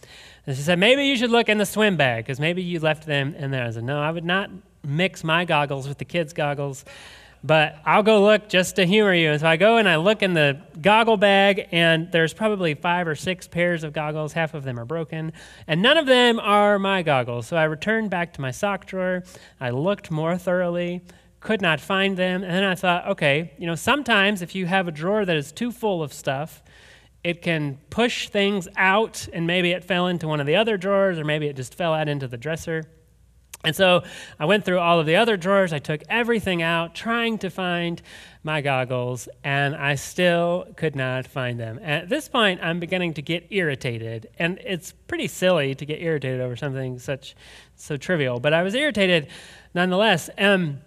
And 0.47 0.57
she 0.57 0.63
said, 0.63 0.79
maybe 0.79 1.07
you 1.07 1.17
should 1.17 1.33
look 1.33 1.49
in 1.49 1.59
the 1.59 1.67
swim 1.67 1.97
bag 1.97 2.25
because 2.25 2.39
maybe 2.39 2.63
you 2.63 2.79
left 2.79 3.05
them 3.05 3.35
in 3.35 3.51
there. 3.51 3.65
I 3.65 3.71
said, 3.73 3.83
no, 3.83 4.01
I 4.01 4.13
would 4.13 4.25
not 4.25 4.49
mix 4.85 5.25
my 5.25 5.45
goggles 5.45 5.89
with 5.89 5.99
the 5.99 6.05
kids' 6.05 6.33
goggles 6.33 6.85
but 7.45 7.77
I'll 7.85 8.03
go 8.03 8.23
look 8.23 8.49
just 8.49 8.77
to 8.77 8.87
humor 8.87 9.15
you. 9.15 9.31
And 9.31 9.41
so 9.41 9.47
I 9.47 9.57
go 9.57 9.77
and 9.77 9.89
I 9.89 9.97
look 9.97 10.23
in 10.23 10.35
the 10.35 10.61
goggle 10.81 11.17
bag, 11.17 11.69
and 11.73 12.11
there's 12.11 12.35
probably 12.35 12.75
five 12.75 13.07
or 13.07 13.15
six 13.15 13.47
pairs 13.47 13.85
of 13.85 13.93
goggles. 13.93 14.33
Half 14.33 14.55
of 14.55 14.65
them 14.65 14.79
are 14.79 14.85
broken, 14.85 15.33
and 15.67 15.81
none 15.83 15.97
of 15.97 16.07
them 16.07 16.41
are 16.41 16.79
my 16.79 17.03
goggles. 17.03 17.47
So 17.47 17.57
I 17.57 17.65
returned 17.65 18.11
back 18.11 18.33
to 18.35 18.41
my 18.41 18.51
sock 18.51 18.87
drawer. 18.87 19.23
I 19.61 19.71
looked 19.71 20.11
more 20.11 20.37
thoroughly, 20.37 21.03
could 21.41 21.63
not 21.63 21.81
find 21.81 22.17
them, 22.17 22.43
and 22.43 22.53
then 22.53 22.65
I 22.65 22.75
thought, 22.75 23.07
okay, 23.09 23.53
you 23.59 23.67
know, 23.67 23.77
sometimes 23.77 24.43
if 24.43 24.55
you 24.55 24.67
have 24.67 24.89
a 24.89 24.93
drawer 24.93 25.25
that 25.25 25.37
is 25.37 25.53
too 25.53 25.71
full 25.71 26.03
of 26.03 26.13
stuff, 26.13 26.63
it 27.23 27.43
can 27.43 27.79
push 27.91 28.29
things 28.29 28.69
out, 28.77 29.29
and 29.33 29.47
maybe 29.47 29.71
it 29.73 29.85
fell 29.85 30.09
into 30.09 30.27
one 30.27 30.41
of 30.41 30.47
the 30.47 30.57
other 30.57 30.77
drawers, 30.77 31.19
or 31.19 31.25
maybe 31.25 31.47
it 31.47 31.57
just 31.57 31.75
fell 31.75 31.95
out 31.95 32.09
into 32.09 32.27
the 32.27 32.37
dresser. 32.37 32.85
And 33.65 33.75
so 33.75 34.05
I 34.39 34.45
went 34.45 34.65
through 34.65 34.79
all 34.79 35.01
of 35.01 35.07
the 35.07 35.17
other 35.17 35.37
drawers. 35.37 35.73
I 35.73 35.81
took 35.81 36.03
everything 36.09 36.63
out, 36.63 36.95
trying 36.95 37.39
to 37.39 37.51
find 37.51 38.01
my 38.45 38.61
goggles, 38.61 39.29
and 39.43 39.75
I 39.75 39.97
still 39.97 40.69
could 40.77 40.95
not 40.95 41.27
find 41.27 41.59
them. 41.59 41.81
At 41.83 42.09
this 42.09 42.29
point, 42.29 42.61
I'm 42.63 42.79
beginning 42.79 43.15
to 43.15 43.23
get 43.23 43.49
irritated, 43.51 44.29
and 44.39 44.59
it's 44.59 44.93
pretty 44.93 45.27
silly 45.27 45.75
to 45.75 45.85
get 45.85 46.01
irritated 46.01 46.41
over 46.41 46.55
something 46.55 47.01
such 47.01 47.35
so 47.75 47.97
trivial. 47.97 48.39
But 48.39 48.55
I 48.55 48.63
was 48.63 48.75
irritated 48.75 49.27
nonetheless. 49.75 50.31
Um, 50.39 50.79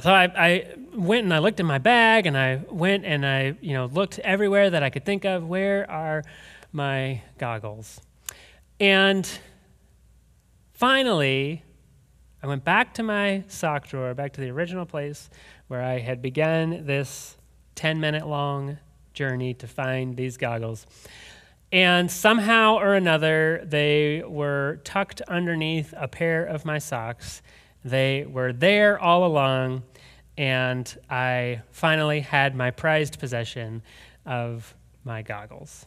so 0.00 0.12
I, 0.12 0.24
I 0.36 0.74
went 0.94 1.24
and 1.24 1.34
I 1.34 1.40
looked 1.40 1.58
in 1.58 1.66
my 1.66 1.78
bag, 1.78 2.26
and 2.26 2.38
I 2.38 2.62
went 2.70 3.04
and 3.04 3.26
I 3.26 3.56
you 3.60 3.74
know 3.74 3.86
looked 3.86 4.20
everywhere 4.20 4.70
that 4.70 4.82
I 4.82 4.90
could 4.90 5.04
think 5.04 5.24
of. 5.24 5.44
Where 5.44 5.90
are 5.90 6.22
my 6.72 7.22
goggles? 7.36 8.00
And 8.78 9.28
finally, 10.72 11.64
I 12.46 12.48
went 12.48 12.62
back 12.62 12.94
to 12.94 13.02
my 13.02 13.42
sock 13.48 13.88
drawer, 13.88 14.14
back 14.14 14.32
to 14.34 14.40
the 14.40 14.50
original 14.50 14.86
place 14.86 15.30
where 15.66 15.82
I 15.82 15.98
had 15.98 16.22
begun 16.22 16.86
this 16.86 17.36
10 17.74 17.98
minute 17.98 18.24
long 18.24 18.78
journey 19.14 19.52
to 19.54 19.66
find 19.66 20.16
these 20.16 20.36
goggles. 20.36 20.86
And 21.72 22.08
somehow 22.08 22.76
or 22.76 22.94
another, 22.94 23.64
they 23.64 24.22
were 24.24 24.78
tucked 24.84 25.22
underneath 25.22 25.92
a 25.96 26.06
pair 26.06 26.44
of 26.44 26.64
my 26.64 26.78
socks. 26.78 27.42
They 27.84 28.24
were 28.24 28.52
there 28.52 28.96
all 28.96 29.26
along, 29.26 29.82
and 30.38 30.96
I 31.10 31.62
finally 31.72 32.20
had 32.20 32.54
my 32.54 32.70
prized 32.70 33.18
possession 33.18 33.82
of 34.24 34.72
my 35.02 35.22
goggles. 35.22 35.84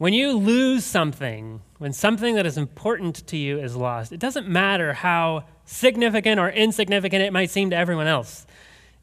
When 0.00 0.14
you 0.14 0.32
lose 0.32 0.86
something, 0.86 1.60
when 1.76 1.92
something 1.92 2.36
that 2.36 2.46
is 2.46 2.56
important 2.56 3.26
to 3.26 3.36
you 3.36 3.58
is 3.58 3.76
lost, 3.76 4.12
it 4.12 4.18
doesn't 4.18 4.48
matter 4.48 4.94
how 4.94 5.44
significant 5.66 6.40
or 6.40 6.48
insignificant 6.48 7.22
it 7.22 7.34
might 7.34 7.50
seem 7.50 7.68
to 7.68 7.76
everyone 7.76 8.06
else. 8.06 8.46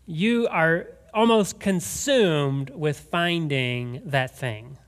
You 0.08 0.48
are 0.48 0.88
almost 1.13 1.60
consumed 1.60 2.72
with 2.72 3.00
finding 3.00 4.01
that 4.06 4.36
thing. 4.36 4.80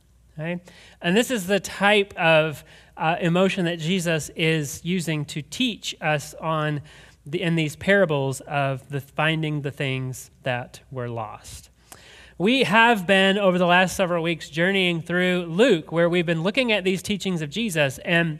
And 0.99 1.15
this 1.15 1.29
is 1.29 1.45
the 1.45 1.59
type 1.59 2.15
of 2.17 2.63
uh, 2.97 3.17
emotion 3.21 3.65
that 3.65 3.77
Jesus 3.77 4.31
is 4.35 4.83
using 4.83 5.25
to 5.25 5.43
teach 5.43 5.95
us 6.01 6.33
on 6.41 6.81
the, 7.23 7.39
in 7.39 7.53
these 7.53 7.75
parables 7.75 8.41
of 8.47 8.89
the 8.89 8.99
finding 8.99 9.61
the 9.61 9.69
things 9.69 10.31
that 10.41 10.79
were 10.89 11.07
lost. 11.07 11.68
We 12.39 12.63
have 12.63 13.05
been, 13.05 13.37
over 13.37 13.57
the 13.57 13.65
last 13.65 13.97
several 13.97 14.23
weeks, 14.23 14.49
journeying 14.49 15.01
through 15.01 15.47
Luke, 15.47 15.91
where 15.91 16.07
we've 16.07 16.25
been 16.25 16.41
looking 16.41 16.71
at 16.71 16.85
these 16.85 17.01
teachings 17.01 17.41
of 17.41 17.49
Jesus 17.49 17.97
and 18.05 18.39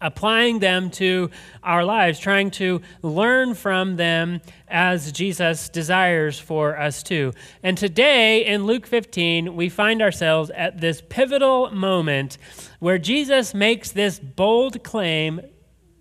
applying 0.00 0.60
them 0.60 0.88
to 0.92 1.28
our 1.62 1.84
lives, 1.84 2.18
trying 2.18 2.50
to 2.52 2.80
learn 3.02 3.52
from 3.52 3.96
them 3.96 4.40
as 4.66 5.12
Jesus 5.12 5.68
desires 5.68 6.38
for 6.38 6.78
us 6.78 7.02
to. 7.02 7.34
And 7.62 7.76
today 7.76 8.46
in 8.46 8.64
Luke 8.64 8.86
15, 8.86 9.54
we 9.54 9.68
find 9.68 10.00
ourselves 10.00 10.48
at 10.48 10.80
this 10.80 11.02
pivotal 11.06 11.70
moment 11.70 12.38
where 12.78 12.96
Jesus 12.96 13.52
makes 13.52 13.90
this 13.90 14.18
bold 14.18 14.82
claim, 14.82 15.42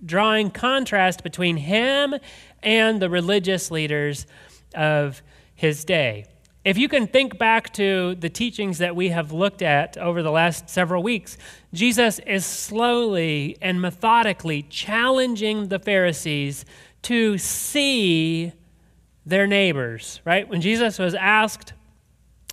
drawing 0.05 0.49
contrast 0.49 1.23
between 1.23 1.57
him 1.57 2.15
and 2.63 3.01
the 3.01 3.09
religious 3.09 3.69
leaders 3.69 4.25
of 4.73 5.21
his 5.55 5.83
day. 5.83 6.25
If 6.63 6.77
you 6.77 6.87
can 6.87 7.07
think 7.07 7.39
back 7.39 7.73
to 7.73 8.13
the 8.15 8.29
teachings 8.29 8.77
that 8.77 8.95
we 8.95 9.09
have 9.09 9.31
looked 9.31 9.63
at 9.63 9.97
over 9.97 10.21
the 10.21 10.31
last 10.31 10.69
several 10.69 11.01
weeks, 11.01 11.37
Jesus 11.73 12.19
is 12.19 12.45
slowly 12.45 13.57
and 13.61 13.81
methodically 13.81 14.61
challenging 14.63 15.69
the 15.69 15.79
Pharisees 15.79 16.63
to 17.03 17.39
see 17.39 18.53
their 19.25 19.47
neighbors, 19.47 20.21
right? 20.23 20.47
When 20.47 20.61
Jesus 20.61 20.99
was 20.99 21.15
asked, 21.15 21.73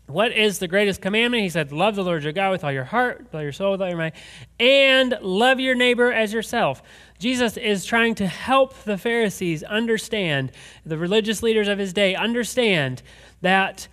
What 0.07 0.33
is 0.33 0.59
the 0.59 0.69
greatest 0.69 1.03
commandment? 1.03 1.43
He 1.43 1.51
said, 1.51 1.71
Love 1.71 1.95
the 1.95 2.03
Lord 2.03 2.23
your 2.23 2.33
God 2.33 2.51
with 2.51 2.65
all 2.65 2.73
your 2.73 2.85
heart, 2.85 3.25
with 3.25 3.35
all 3.35 3.43
your 3.43 3.53
soul, 3.53 3.73
with 3.73 3.83
all 3.83 3.89
your 3.89 3.99
mind, 3.99 4.15
and 4.59 5.19
love 5.21 5.61
your 5.61 5.75
neighbor 5.75 6.11
as 6.11 6.33
yourself. 6.33 6.83
Jesus 7.19 7.57
is 7.57 7.85
trying 7.85 8.15
to 8.17 8.27
help 8.27 8.75
the 8.85 8.99
Pharisees 8.99 9.63
understand, 9.63 10.53
the 10.87 10.99
religious 10.99 11.43
leaders 11.43 11.69
of 11.69 11.79
his 11.79 11.93
day 11.93 12.15
understand 12.15 13.03
that 13.41 13.89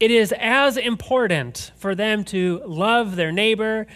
it 0.00 0.10
is 0.10 0.32
as 0.38 0.76
important 0.76 1.72
for 1.76 1.94
them 1.94 2.24
to 2.24 2.62
love 2.66 3.16
their 3.16 3.32
neighbor 3.32 3.86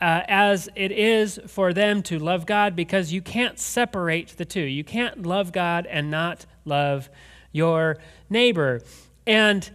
uh, 0.00 0.22
as 0.28 0.68
it 0.74 0.92
is 0.92 1.38
for 1.46 1.72
them 1.72 2.02
to 2.04 2.18
love 2.18 2.46
God 2.46 2.74
because 2.74 3.12
you 3.12 3.20
can't 3.20 3.58
separate 3.58 4.28
the 4.38 4.44
two. 4.44 4.60
You 4.60 4.84
can't 4.84 5.24
love 5.24 5.52
God 5.52 5.86
and 5.86 6.10
not 6.10 6.46
love 6.64 7.10
your 7.52 7.98
neighbor. 8.30 8.80
And 9.26 9.68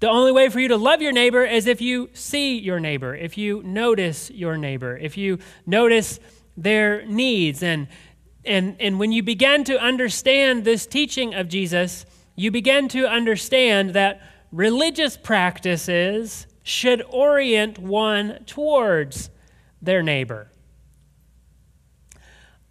the 0.00 0.08
only 0.08 0.32
way 0.32 0.48
for 0.48 0.60
you 0.60 0.68
to 0.68 0.76
love 0.76 1.00
your 1.00 1.12
neighbor 1.12 1.44
is 1.44 1.66
if 1.66 1.80
you 1.80 2.10
see 2.12 2.58
your 2.58 2.80
neighbor, 2.80 3.14
if 3.14 3.38
you 3.38 3.62
notice 3.62 4.30
your 4.30 4.56
neighbor, 4.56 4.96
if 4.96 5.16
you 5.16 5.38
notice 5.64 6.18
their 6.56 7.04
needs. 7.06 7.62
And, 7.62 7.88
and, 8.44 8.76
and 8.80 8.98
when 8.98 9.12
you 9.12 9.22
begin 9.22 9.64
to 9.64 9.78
understand 9.78 10.64
this 10.64 10.86
teaching 10.86 11.34
of 11.34 11.48
Jesus, 11.48 12.06
you 12.36 12.50
begin 12.50 12.88
to 12.88 13.06
understand 13.06 13.90
that 13.90 14.20
religious 14.50 15.16
practices 15.16 16.46
should 16.62 17.02
orient 17.08 17.78
one 17.78 18.44
towards 18.46 19.30
their 19.80 20.02
neighbor. 20.02 20.50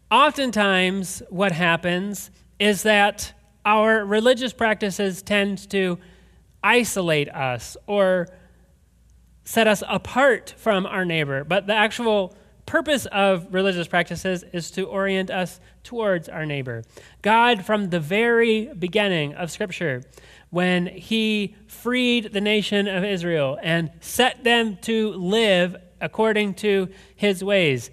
Oftentimes, 0.09 1.21
what 1.29 1.51
happens 1.51 2.31
is 2.59 2.83
that 2.83 3.33
our 3.65 4.03
religious 4.05 4.53
practices 4.53 5.21
tend 5.21 5.69
to 5.69 5.99
isolate 6.63 7.29
us 7.29 7.77
or 7.87 8.27
set 9.43 9.67
us 9.67 9.83
apart 9.87 10.53
from 10.57 10.85
our 10.85 11.05
neighbor, 11.05 11.43
but 11.43 11.67
the 11.67 11.73
actual 11.73 12.35
purpose 12.71 13.05
of 13.07 13.53
religious 13.53 13.85
practices 13.85 14.45
is 14.53 14.71
to 14.71 14.83
orient 14.85 15.29
us 15.29 15.59
towards 15.83 16.29
our 16.29 16.45
neighbor. 16.45 16.85
God, 17.21 17.65
from 17.65 17.89
the 17.89 17.99
very 17.99 18.67
beginning 18.67 19.33
of 19.33 19.51
Scripture, 19.51 20.03
when 20.51 20.85
he 20.85 21.53
freed 21.67 22.31
the 22.31 22.39
nation 22.39 22.87
of 22.87 23.03
Israel 23.03 23.59
and 23.61 23.91
set 23.99 24.45
them 24.45 24.77
to 24.83 25.11
live 25.11 25.75
according 25.99 26.53
to 26.53 26.87
his 27.13 27.43
ways, 27.43 27.91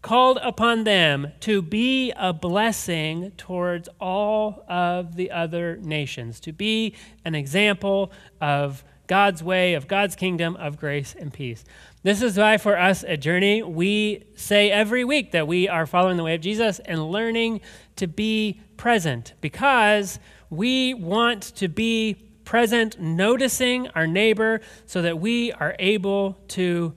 called 0.00 0.38
upon 0.42 0.84
them 0.84 1.32
to 1.40 1.60
be 1.60 2.12
a 2.12 2.32
blessing 2.32 3.32
towards 3.36 3.88
all 4.00 4.64
of 4.68 5.16
the 5.16 5.32
other 5.32 5.76
nations, 5.78 6.38
to 6.38 6.52
be 6.52 6.94
an 7.24 7.34
example 7.34 8.12
of 8.40 8.84
God's 9.06 9.42
way, 9.42 9.74
of 9.74 9.88
God's 9.88 10.14
kingdom 10.14 10.54
of 10.56 10.78
grace 10.78 11.16
and 11.18 11.32
peace. 11.32 11.64
This 12.04 12.20
is 12.20 12.36
why, 12.36 12.58
for 12.58 12.78
us 12.78 13.02
at 13.02 13.22
Journey, 13.22 13.62
we 13.62 14.24
say 14.34 14.70
every 14.70 15.04
week 15.04 15.32
that 15.32 15.48
we 15.48 15.70
are 15.70 15.86
following 15.86 16.18
the 16.18 16.22
way 16.22 16.34
of 16.34 16.42
Jesus 16.42 16.78
and 16.80 17.10
learning 17.10 17.62
to 17.96 18.06
be 18.06 18.60
present 18.76 19.32
because 19.40 20.18
we 20.50 20.92
want 20.92 21.42
to 21.56 21.66
be 21.66 22.16
present, 22.44 23.00
noticing 23.00 23.88
our 23.88 24.06
neighbor 24.06 24.60
so 24.84 25.00
that 25.00 25.18
we 25.18 25.50
are 25.52 25.74
able 25.78 26.38
to 26.48 26.94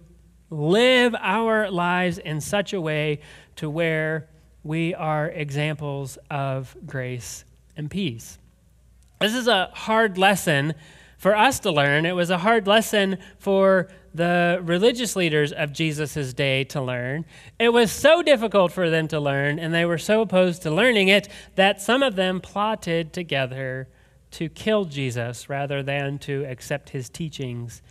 live 0.49 1.15
our 1.21 1.71
lives 1.71 2.17
in 2.17 2.41
such 2.41 2.73
a 2.73 2.81
way 2.81 3.21
to 3.55 3.69
where 3.69 4.27
we 4.61 4.93
are 4.93 5.29
examples 5.29 6.17
of 6.29 6.75
grace 6.85 7.45
and 7.77 7.89
peace. 7.89 8.39
This 9.21 9.35
is 9.35 9.47
a 9.47 9.69
hard 9.73 10.17
lesson 10.17 10.73
for 11.17 11.35
us 11.35 11.59
to 11.61 11.71
learn. 11.71 12.05
It 12.05 12.15
was 12.15 12.29
a 12.29 12.37
hard 12.37 12.67
lesson 12.67 13.17
for 13.39 13.87
the 14.17 14.59
religious 14.63 15.15
leaders 15.15 15.51
of 15.51 15.71
Jesus' 15.71 16.33
day 16.33 16.63
to 16.65 16.81
learn. 16.81 17.25
It 17.57 17.69
was 17.69 17.91
so 17.91 18.21
difficult 18.21 18.71
for 18.71 18.89
them 18.89 19.07
to 19.07 19.19
learn, 19.19 19.59
and 19.59 19.73
they 19.73 19.85
were 19.85 19.97
so 19.97 20.21
opposed 20.21 20.63
to 20.63 20.71
learning 20.71 21.07
it, 21.07 21.29
that 21.55 21.81
some 21.81 22.03
of 22.03 22.15
them 22.15 22.41
plotted 22.41 23.13
together 23.13 23.87
to 24.31 24.49
kill 24.49 24.85
Jesus 24.85 25.49
rather 25.49 25.81
than 25.81 26.19
to 26.19 26.43
accept 26.45 26.89
his 26.89 27.09
teachings 27.09 27.81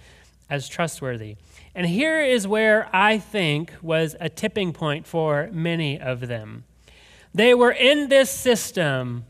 as 0.50 0.68
trustworthy. 0.68 1.36
And 1.74 1.86
here 1.86 2.20
is 2.20 2.46
where 2.46 2.88
I 2.92 3.18
think 3.18 3.72
was 3.82 4.14
a 4.20 4.28
tipping 4.28 4.72
point 4.72 5.06
for 5.06 5.48
many 5.52 5.98
of 6.00 6.28
them. 6.28 6.64
They 7.34 7.54
were 7.54 7.72
in 7.72 8.08
this 8.08 8.30
system 8.30 9.24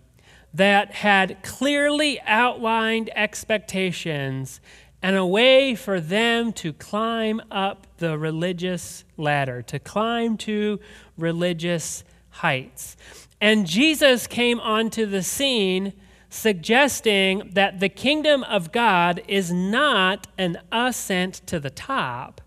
that 0.55 0.93
had 0.95 1.43
clearly 1.43 2.21
outlined 2.23 3.11
expectations 3.15 4.61
and 5.03 5.17
a 5.17 5.27
way 5.27 5.75
for 5.75 6.01
them 6.01 6.53
to 6.53 6.73
climb 6.73 7.41
up 7.51 7.87
the 7.99 8.19
religious 8.19 9.05
ladder, 9.17 9.63
to 9.63 9.79
climb 9.79 10.37
to 10.37 10.81
religious 11.17 12.05
heights. 12.31 12.97
And 13.41 13.67
Jesus 13.67 14.27
came 14.27 14.59
onto 14.61 15.07
the 15.07 15.23
scene 15.23 15.93
suggesting 16.29 17.51
that 17.53 17.81
the 17.81 17.89
kingdom 17.89 18.43
of 18.45 18.73
God 18.73 19.23
is 19.29 19.53
not 19.53 20.27
an 20.37 20.59
ascent 20.73 21.35
to 21.47 21.61
the 21.61 21.71
top, 21.71 22.41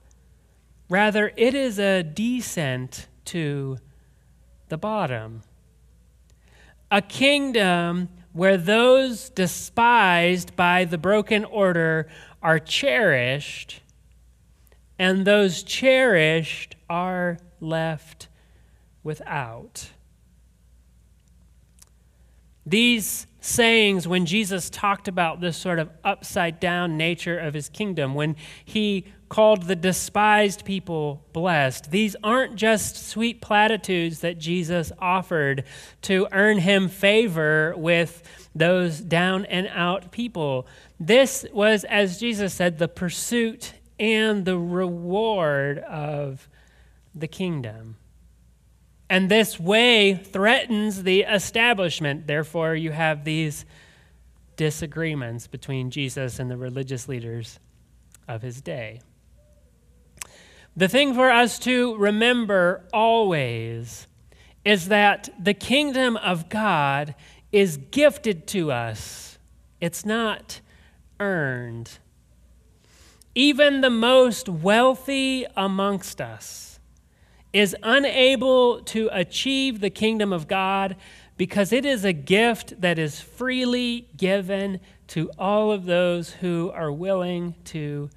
rather, 0.89 1.31
it 1.35 1.53
is 1.53 1.79
a 1.79 2.03
descent 2.03 3.07
to 3.25 3.77
the 4.69 4.77
bottom. 4.77 5.41
A 6.91 7.01
kingdom 7.01 8.09
where 8.33 8.57
those 8.57 9.29
despised 9.29 10.55
by 10.55 10.85
the 10.85 10.97
broken 10.97 11.45
order 11.45 12.07
are 12.41 12.59
cherished, 12.59 13.81
and 14.97 15.25
those 15.25 15.63
cherished 15.63 16.75
are 16.89 17.37
left 17.59 18.27
without. 19.03 19.89
These 22.69 23.25
sayings, 23.41 24.07
when 24.07 24.25
Jesus 24.25 24.69
talked 24.69 25.07
about 25.07 25.41
this 25.41 25.57
sort 25.57 25.79
of 25.79 25.89
upside 26.03 26.59
down 26.59 26.97
nature 26.97 27.39
of 27.39 27.53
his 27.53 27.67
kingdom, 27.67 28.13
when 28.13 28.35
he 28.63 29.05
called 29.27 29.63
the 29.63 29.75
despised 29.75 30.65
people 30.65 31.23
blessed, 31.33 31.89
these 31.89 32.15
aren't 32.23 32.55
just 32.55 33.07
sweet 33.07 33.41
platitudes 33.41 34.19
that 34.19 34.37
Jesus 34.37 34.91
offered 34.99 35.63
to 36.03 36.27
earn 36.31 36.59
him 36.59 36.89
favor 36.89 37.73
with 37.77 38.23
those 38.53 38.99
down 38.99 39.45
and 39.45 39.67
out 39.69 40.11
people. 40.11 40.67
This 40.99 41.45
was, 41.53 41.83
as 41.85 42.19
Jesus 42.19 42.53
said, 42.53 42.77
the 42.77 42.87
pursuit 42.87 43.73
and 43.99 44.45
the 44.45 44.57
reward 44.57 45.79
of 45.79 46.47
the 47.15 47.27
kingdom. 47.27 47.95
And 49.09 49.29
this 49.29 49.59
way 49.59 50.13
threatens 50.13 51.03
the 51.03 51.21
establishment. 51.21 52.27
Therefore, 52.27 52.75
you 52.75 52.91
have 52.91 53.23
these 53.23 53.65
disagreements 54.55 55.47
between 55.47 55.89
Jesus 55.89 56.37
and 56.37 56.51
the 56.51 56.57
religious 56.57 57.07
leaders 57.07 57.59
of 58.27 58.41
his 58.41 58.61
day. 58.61 59.01
The 60.75 60.87
thing 60.87 61.13
for 61.15 61.31
us 61.31 61.57
to 61.59 61.97
remember 61.97 62.85
always 62.93 64.07
is 64.63 64.89
that 64.89 65.29
the 65.39 65.53
kingdom 65.53 66.15
of 66.17 66.47
God 66.49 67.15
is 67.51 67.77
gifted 67.77 68.45
to 68.47 68.71
us, 68.71 69.39
it's 69.81 70.05
not 70.05 70.61
earned. 71.19 71.97
Even 73.33 73.81
the 73.81 73.89
most 73.89 74.49
wealthy 74.49 75.45
amongst 75.55 76.21
us 76.21 76.68
is 77.53 77.75
unable 77.81 78.81
to 78.83 79.09
achieve 79.11 79.79
the 79.79 79.89
kingdom 79.89 80.31
of 80.31 80.47
God 80.47 80.95
because 81.37 81.71
it 81.71 81.85
is 81.85 82.03
a 82.03 82.13
gift 82.13 82.81
that 82.81 82.99
is 82.99 83.19
freely 83.19 84.07
given 84.17 84.79
to 85.07 85.31
all 85.39 85.71
of 85.71 85.85
those 85.85 86.31
who 86.31 86.69
are 86.73 86.91
willing 86.91 87.55
to 87.65 88.09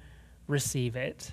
receive 0.47 0.95
it. 0.95 1.31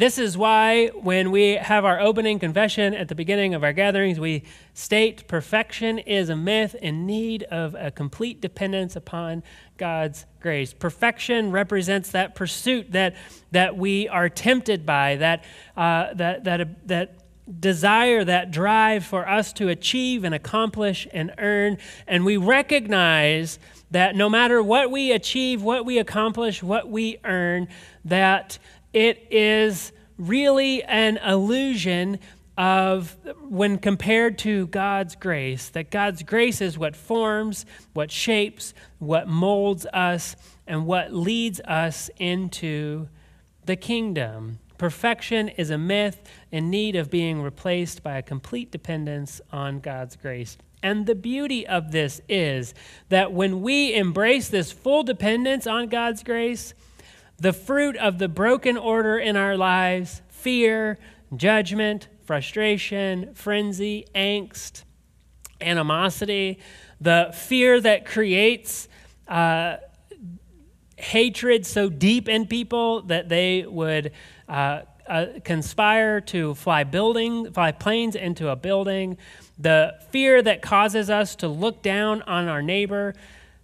This 0.00 0.16
is 0.16 0.38
why, 0.38 0.86
when 0.94 1.30
we 1.30 1.56
have 1.56 1.84
our 1.84 2.00
opening 2.00 2.38
confession 2.38 2.94
at 2.94 3.08
the 3.08 3.14
beginning 3.14 3.52
of 3.52 3.62
our 3.62 3.74
gatherings, 3.74 4.18
we 4.18 4.44
state 4.72 5.28
perfection 5.28 5.98
is 5.98 6.30
a 6.30 6.36
myth 6.36 6.74
in 6.74 7.04
need 7.04 7.42
of 7.42 7.76
a 7.78 7.90
complete 7.90 8.40
dependence 8.40 8.96
upon 8.96 9.42
God's 9.76 10.24
grace. 10.40 10.72
Perfection 10.72 11.50
represents 11.50 12.12
that 12.12 12.34
pursuit 12.34 12.92
that, 12.92 13.14
that 13.50 13.76
we 13.76 14.08
are 14.08 14.30
tempted 14.30 14.86
by, 14.86 15.16
that, 15.16 15.44
uh, 15.76 16.14
that, 16.14 16.44
that, 16.44 16.88
that 16.88 17.18
desire, 17.60 18.24
that 18.24 18.50
drive 18.50 19.04
for 19.04 19.28
us 19.28 19.52
to 19.52 19.68
achieve 19.68 20.24
and 20.24 20.34
accomplish 20.34 21.06
and 21.12 21.30
earn. 21.36 21.76
And 22.06 22.24
we 22.24 22.38
recognize 22.38 23.58
that 23.90 24.16
no 24.16 24.30
matter 24.30 24.62
what 24.62 24.90
we 24.90 25.12
achieve, 25.12 25.62
what 25.62 25.84
we 25.84 25.98
accomplish, 25.98 26.62
what 26.62 26.88
we 26.88 27.18
earn, 27.22 27.68
that 28.06 28.58
it 28.92 29.26
is 29.30 29.92
really 30.18 30.82
an 30.84 31.16
illusion 31.18 32.18
of 32.58 33.16
when 33.48 33.78
compared 33.78 34.38
to 34.38 34.66
God's 34.66 35.16
grace, 35.16 35.70
that 35.70 35.90
God's 35.90 36.22
grace 36.22 36.60
is 36.60 36.76
what 36.76 36.94
forms, 36.94 37.64
what 37.94 38.10
shapes, 38.10 38.74
what 38.98 39.28
molds 39.28 39.86
us, 39.94 40.36
and 40.66 40.86
what 40.86 41.12
leads 41.12 41.60
us 41.60 42.10
into 42.18 43.08
the 43.64 43.76
kingdom. 43.76 44.58
Perfection 44.76 45.48
is 45.48 45.70
a 45.70 45.78
myth 45.78 46.20
in 46.52 46.70
need 46.70 46.96
of 46.96 47.10
being 47.10 47.40
replaced 47.40 48.02
by 48.02 48.18
a 48.18 48.22
complete 48.22 48.70
dependence 48.70 49.40
on 49.52 49.80
God's 49.80 50.16
grace. 50.16 50.58
And 50.82 51.06
the 51.06 51.14
beauty 51.14 51.66
of 51.66 51.92
this 51.92 52.20
is 52.28 52.74
that 53.10 53.32
when 53.32 53.62
we 53.62 53.94
embrace 53.94 54.48
this 54.48 54.72
full 54.72 55.02
dependence 55.02 55.66
on 55.66 55.88
God's 55.88 56.22
grace, 56.22 56.74
the 57.40 57.52
fruit 57.52 57.96
of 57.96 58.18
the 58.18 58.28
broken 58.28 58.76
order 58.76 59.18
in 59.18 59.36
our 59.36 59.56
lives 59.56 60.22
fear, 60.28 60.98
judgment, 61.34 62.08
frustration, 62.24 63.34
frenzy, 63.34 64.06
angst, 64.14 64.84
animosity, 65.60 66.58
the 67.00 67.30
fear 67.34 67.80
that 67.80 68.06
creates 68.06 68.88
uh, 69.28 69.76
hatred 70.96 71.66
so 71.66 71.88
deep 71.88 72.28
in 72.28 72.46
people 72.46 73.02
that 73.02 73.28
they 73.28 73.64
would 73.66 74.12
uh, 74.48 74.82
uh, 75.06 75.26
conspire 75.44 76.20
to 76.20 76.54
fly 76.54 76.84
building, 76.84 77.50
fly 77.52 77.72
planes 77.72 78.14
into 78.14 78.48
a 78.48 78.56
building, 78.56 79.18
the 79.58 79.94
fear 80.10 80.40
that 80.40 80.62
causes 80.62 81.10
us 81.10 81.34
to 81.36 81.48
look 81.48 81.82
down 81.82 82.22
on 82.22 82.48
our 82.48 82.62
neighbor, 82.62 83.14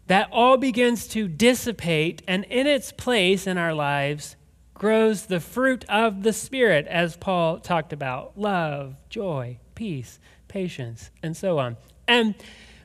that 0.07 0.29
all 0.31 0.57
begins 0.57 1.09
to 1.09 1.29
dissipate, 1.29 2.23
and 2.29 2.45
in 2.45 2.66
its 2.66 2.92
place 2.92 3.47
in 3.47 3.59
our 3.59 3.75
lives 3.75 4.37
grows 4.75 5.27
the 5.27 5.40
fruit 5.40 5.85
of 5.88 6.23
the 6.23 6.33
Spirit, 6.33 6.87
as 6.87 7.16
Paul 7.16 7.59
talked 7.59 7.92
about 7.92 8.38
love, 8.38 8.97
joy, 9.09 9.59
peace, 9.75 10.19
patience, 10.49 11.11
and 11.23 11.37
so 11.37 11.59
on. 11.59 11.77
And 12.07 12.35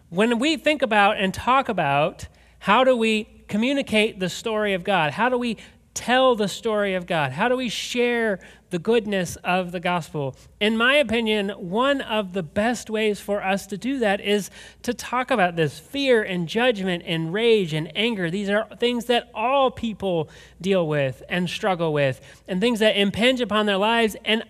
when 0.09 0.39
we 0.39 0.57
think 0.57 0.81
about 0.81 1.17
and 1.17 1.33
talk 1.33 1.69
about 1.69 2.27
how 2.59 2.83
do 2.83 2.95
we 2.95 3.25
communicate 3.47 4.19
the 4.19 4.29
story 4.29 4.73
of 4.73 4.83
God, 4.83 5.11
how 5.11 5.29
do 5.29 5.37
we 5.37 5.57
tell 5.93 6.35
the 6.35 6.47
story 6.47 6.95
of 6.95 7.05
God? 7.05 7.33
How 7.33 7.49
do 7.49 7.57
we 7.57 7.69
share 7.69 8.39
the 8.71 8.79
goodness 8.79 9.35
of 9.43 9.71
the 9.71 9.79
gospel? 9.79 10.35
In 10.59 10.77
my 10.77 10.95
opinion, 10.95 11.49
one 11.49 12.01
of 12.01 12.33
the 12.33 12.43
best 12.43 12.89
ways 12.89 13.19
for 13.19 13.43
us 13.43 13.67
to 13.67 13.77
do 13.77 13.99
that 13.99 14.19
is 14.19 14.49
to 14.81 14.93
talk 14.93 15.29
about 15.29 15.55
this 15.55 15.77
fear 15.79 16.23
and 16.23 16.47
judgment 16.47 17.03
and 17.05 17.31
rage 17.31 17.73
and 17.73 17.91
anger. 17.95 18.31
These 18.31 18.49
are 18.49 18.67
things 18.79 19.05
that 19.05 19.29
all 19.35 19.69
people 19.69 20.29
deal 20.59 20.87
with 20.87 21.21
and 21.29 21.49
struggle 21.49 21.93
with, 21.93 22.19
and 22.47 22.59
things 22.59 22.79
that 22.79 22.97
impinge 22.97 23.41
upon 23.41 23.67
their 23.67 23.77
lives. 23.77 24.15
And 24.25 24.43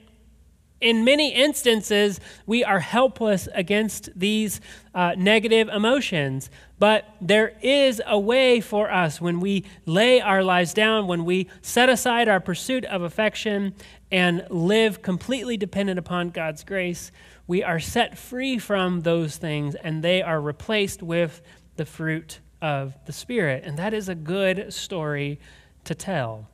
in 0.82 1.06
many 1.06 1.32
instances, 1.32 2.20
we 2.48 2.64
are 2.64 2.80
helpless 2.80 3.48
against 3.54 4.10
these 4.16 4.60
uh, 4.96 5.14
negative 5.16 5.70
emotions. 5.70 6.50
But 6.80 7.06
there 7.22 7.54
is 7.62 8.02
a 8.08 8.20
way 8.20 8.60
for 8.62 8.92
us 8.92 9.22
when 9.22 9.40
we 9.40 9.64
lay 9.86 10.20
our 10.20 10.44
lives 10.44 10.74
down, 10.74 11.06
when 11.06 11.24
we 11.24 11.48
set 11.62 11.88
aside 11.88 12.28
our 12.28 12.40
pursuit 12.40 12.84
of 12.86 13.04
affection 13.04 13.76
and 14.12 14.46
live 14.50 15.02
completely 15.02 15.58
dependent 15.58 15.98
upon 15.98 16.30
God's 16.30 16.64
grace, 16.64 17.12
we 17.48 17.64
are 17.64 17.80
set 17.80 18.18
free 18.18 18.60
from 18.60 19.02
those 19.02 19.38
things 19.38 19.76
and 19.76 20.04
they 20.04 20.22
are 20.22 20.42
replaced 20.42 21.02
with 21.02 21.42
the 21.78 21.86
fruit 21.86 22.40
of 22.62 22.96
the 23.06 23.14
Spirit. 23.14 23.64
And 23.66 23.78
that 23.78 23.94
is 23.94 24.10
a 24.10 24.16
good 24.16 24.74
story 24.74 25.40
to 25.86 25.96
tell. 25.96 26.48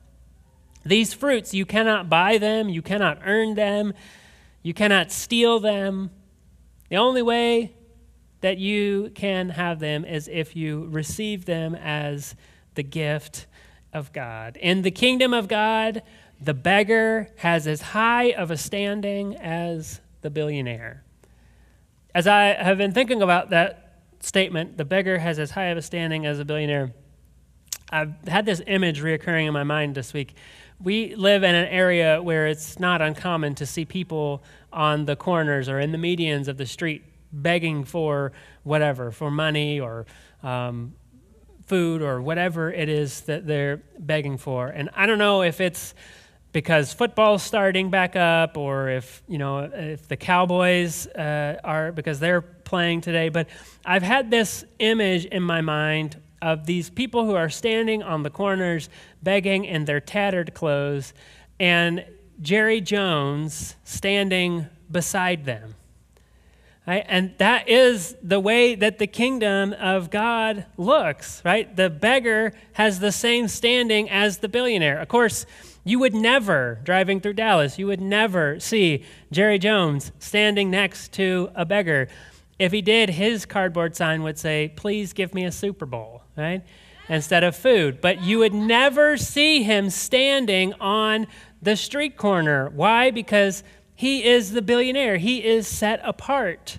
These 0.84 1.12
fruits, 1.12 1.52
you 1.52 1.66
cannot 1.66 2.08
buy 2.08 2.38
them, 2.38 2.68
you 2.68 2.82
cannot 2.82 3.20
earn 3.24 3.54
them, 3.54 3.92
you 4.62 4.72
cannot 4.72 5.10
steal 5.12 5.60
them. 5.60 6.10
The 6.88 6.96
only 6.96 7.22
way 7.22 7.74
that 8.40 8.58
you 8.58 9.10
can 9.14 9.50
have 9.50 9.80
them 9.80 10.04
is 10.04 10.28
if 10.28 10.54
you 10.56 10.86
receive 10.90 11.44
them 11.44 11.74
as 11.74 12.34
the 12.74 12.82
gift 12.82 13.46
of 13.92 14.12
God. 14.12 14.56
In 14.56 14.82
the 14.82 14.90
kingdom 14.90 15.34
of 15.34 15.48
God, 15.48 16.02
the 16.40 16.54
beggar 16.54 17.28
has 17.36 17.66
as 17.66 17.80
high 17.80 18.32
of 18.32 18.50
a 18.50 18.56
standing 18.56 19.36
as 19.36 20.00
the 20.20 20.30
billionaire. 20.30 21.02
As 22.14 22.26
I 22.26 22.54
have 22.54 22.78
been 22.78 22.92
thinking 22.92 23.22
about 23.22 23.50
that 23.50 24.02
statement, 24.20 24.76
the 24.76 24.84
beggar 24.84 25.18
has 25.18 25.38
as 25.38 25.50
high 25.52 25.66
of 25.66 25.78
a 25.78 25.82
standing 25.82 26.26
as 26.26 26.38
a 26.38 26.44
billionaire, 26.44 26.92
I've 27.90 28.14
had 28.26 28.46
this 28.46 28.62
image 28.66 29.02
reoccurring 29.02 29.46
in 29.46 29.52
my 29.52 29.64
mind 29.64 29.94
this 29.94 30.12
week. 30.12 30.34
We 30.80 31.14
live 31.16 31.42
in 31.42 31.54
an 31.54 31.66
area 31.66 32.22
where 32.22 32.46
it's 32.46 32.78
not 32.78 33.02
uncommon 33.02 33.54
to 33.56 33.66
see 33.66 33.84
people 33.84 34.42
on 34.72 35.06
the 35.06 35.16
corners 35.16 35.68
or 35.68 35.80
in 35.80 35.92
the 35.92 35.98
medians 35.98 36.46
of 36.48 36.56
the 36.56 36.66
street 36.66 37.02
begging 37.32 37.84
for 37.84 38.32
whatever, 38.62 39.10
for 39.10 39.30
money 39.30 39.80
or 39.80 40.06
um, 40.42 40.94
food 41.66 42.00
or 42.00 42.22
whatever 42.22 42.72
it 42.72 42.88
is 42.88 43.22
that 43.22 43.46
they're 43.46 43.78
begging 43.98 44.38
for. 44.38 44.68
And 44.68 44.88
I 44.94 45.06
don't 45.06 45.18
know 45.18 45.42
if 45.42 45.60
it's 45.60 45.94
because 46.52 46.92
football's 46.92 47.42
starting 47.42 47.90
back 47.90 48.16
up 48.16 48.56
or 48.56 48.88
if, 48.88 49.22
you 49.28 49.38
know, 49.38 49.58
if 49.72 50.08
the 50.08 50.16
Cowboys 50.16 51.06
uh, 51.08 51.60
are 51.62 51.92
because 51.92 52.20
they're 52.20 52.40
playing 52.40 53.00
today, 53.00 53.28
but 53.28 53.48
I've 53.84 54.02
had 54.02 54.30
this 54.30 54.64
image 54.78 55.26
in 55.26 55.42
my 55.42 55.60
mind 55.60 56.16
of 56.40 56.66
these 56.66 56.88
people 56.88 57.24
who 57.24 57.34
are 57.34 57.48
standing 57.48 58.02
on 58.02 58.22
the 58.22 58.30
corners 58.30 58.88
begging 59.22 59.64
in 59.64 59.84
their 59.84 60.00
tattered 60.00 60.54
clothes, 60.54 61.12
and 61.58 62.04
Jerry 62.40 62.80
Jones 62.80 63.74
standing 63.84 64.66
beside 64.90 65.44
them. 65.44 65.74
Right? 66.86 67.04
And 67.06 67.34
that 67.36 67.68
is 67.68 68.16
the 68.22 68.40
way 68.40 68.74
that 68.74 68.98
the 68.98 69.06
kingdom 69.06 69.74
of 69.74 70.08
God 70.08 70.64
looks, 70.78 71.42
right? 71.44 71.74
The 71.76 71.90
beggar 71.90 72.54
has 72.72 72.98
the 72.98 73.12
same 73.12 73.46
standing 73.48 74.08
as 74.08 74.38
the 74.38 74.48
billionaire. 74.48 74.98
Of 74.98 75.08
course, 75.08 75.44
you 75.84 75.98
would 75.98 76.14
never, 76.14 76.80
driving 76.84 77.20
through 77.20 77.34
Dallas, 77.34 77.78
you 77.78 77.86
would 77.86 78.00
never 78.00 78.60
see 78.60 79.04
Jerry 79.30 79.58
Jones 79.58 80.12
standing 80.18 80.70
next 80.70 81.12
to 81.14 81.50
a 81.54 81.64
beggar. 81.64 82.08
If 82.58 82.72
he 82.72 82.82
did, 82.82 83.10
his 83.10 83.46
cardboard 83.46 83.96
sign 83.96 84.22
would 84.22 84.38
say, 84.38 84.72
Please 84.74 85.12
give 85.12 85.34
me 85.34 85.44
a 85.44 85.52
Super 85.52 85.86
Bowl, 85.86 86.22
right? 86.36 86.62
Instead 87.08 87.44
of 87.44 87.56
food. 87.56 88.00
But 88.00 88.22
you 88.22 88.38
would 88.40 88.52
never 88.52 89.16
see 89.16 89.62
him 89.62 89.90
standing 89.90 90.74
on 90.74 91.26
the 91.62 91.76
street 91.76 92.16
corner. 92.16 92.68
Why? 92.70 93.10
Because 93.10 93.62
he 93.94 94.24
is 94.24 94.52
the 94.52 94.62
billionaire, 94.62 95.16
he 95.16 95.44
is 95.44 95.66
set 95.66 96.00
apart. 96.04 96.78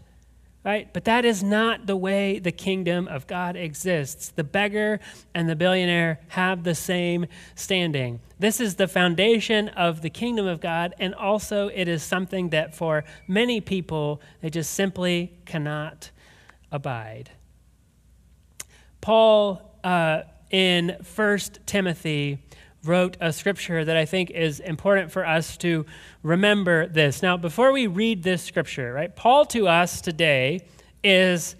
Right? 0.63 0.91
But 0.93 1.05
that 1.05 1.23
is 1.23 1.41
not 1.41 1.87
the 1.87 1.95
way 1.95 2.37
the 2.37 2.51
kingdom 2.51 3.07
of 3.07 3.27
God 3.27 3.55
exists. 3.55 4.29
The 4.29 4.43
beggar 4.43 4.99
and 5.33 5.49
the 5.49 5.55
billionaire 5.55 6.19
have 6.29 6.63
the 6.63 6.75
same 6.75 7.27
standing. 7.55 8.19
This 8.39 8.59
is 8.59 8.75
the 8.75 8.87
foundation 8.87 9.69
of 9.69 10.01
the 10.01 10.09
kingdom 10.09 10.47
of 10.47 10.59
God, 10.59 10.93
and 10.99 11.15
also 11.15 11.69
it 11.69 11.87
is 11.87 12.03
something 12.03 12.49
that 12.49 12.75
for 12.75 13.05
many 13.25 13.61
people, 13.61 14.21
they 14.41 14.49
just 14.49 14.71
simply 14.71 15.33
cannot 15.45 16.11
abide. 16.73 17.31
Paul, 19.01 19.79
uh, 19.83 20.23
in 20.51 20.97
1 21.15 21.39
Timothy, 21.65 22.39
wrote 22.83 23.17
a 23.19 23.33
scripture 23.33 23.83
that 23.83 23.97
I 23.97 24.05
think 24.05 24.31
is 24.31 24.59
important 24.59 25.11
for 25.11 25.25
us 25.25 25.57
to 25.57 25.85
remember 26.23 26.87
this. 26.87 27.21
Now, 27.21 27.37
before 27.37 27.71
we 27.71 27.87
read 27.87 28.23
this 28.23 28.41
scripture, 28.41 28.93
right, 28.93 29.13
Paul 29.13 29.45
to 29.47 29.67
us 29.67 30.01
today 30.01 30.65
is 31.03 31.55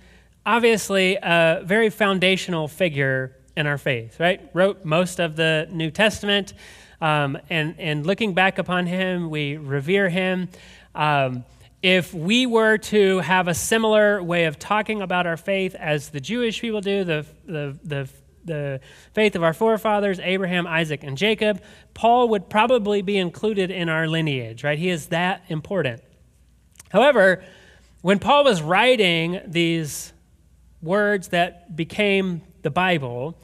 obviously 0.46 1.18
a 1.22 1.62
very 1.64 1.90
foundational 1.90 2.68
figure 2.68 3.36
in 3.56 3.68
our 3.68 3.78
faith, 3.78 4.20
right? 4.20 4.50
Wrote 4.54 4.86
most 4.86 5.20
of 5.20 5.36
the 5.36 5.68
New 5.72 5.92
Testament. 5.92 6.54
Um, 7.02 7.38
and, 7.50 7.76
and 7.78 8.06
looking 8.06 8.34
back 8.34 8.58
upon 8.58 8.88
him, 8.88 9.30
we 9.30 9.58
revere 9.58 10.10
him. 10.10 10.50
Um, 10.96 11.46
if 11.82 12.14
we 12.14 12.46
were 12.46 12.78
to 12.78 13.20
have 13.20 13.48
a 13.48 13.54
similar 13.54 14.22
way 14.22 14.46
of 14.46 14.60
talking 14.60 15.02
about 15.02 15.26
our 15.28 15.38
faith 15.38 15.76
as 15.76 16.10
the 16.10 16.20
Jewish 16.20 16.60
people 16.60 16.82
do, 16.82 17.04
the, 17.04 17.26
the, 17.46 17.78
the 17.84 18.10
the 18.50 18.82
faith 19.14 19.36
of 19.36 19.44
our 19.44 19.54
forefathers, 19.54 20.20
Abraham, 20.20 20.68
Isaac, 20.68 21.04
and 21.04 21.18
Jacob, 21.18 21.62
Paul 21.94 22.28
would 22.30 22.50
probably 22.50 23.02
be 23.02 23.18
included 23.18 23.72
in 23.72 23.88
our 23.88 24.08
lineage, 24.08 24.64
right? 24.66 24.78
He 24.78 24.90
is 24.90 25.08
that 25.08 25.44
important. 25.48 26.02
However, 26.90 27.44
when 28.02 28.20
Paul 28.20 28.44
was 28.44 28.62
writing 28.62 29.40
these 29.46 30.12
words 30.82 31.30
that 31.30 31.76
became 31.76 32.42
the 32.62 32.70
Bible, 32.70 33.38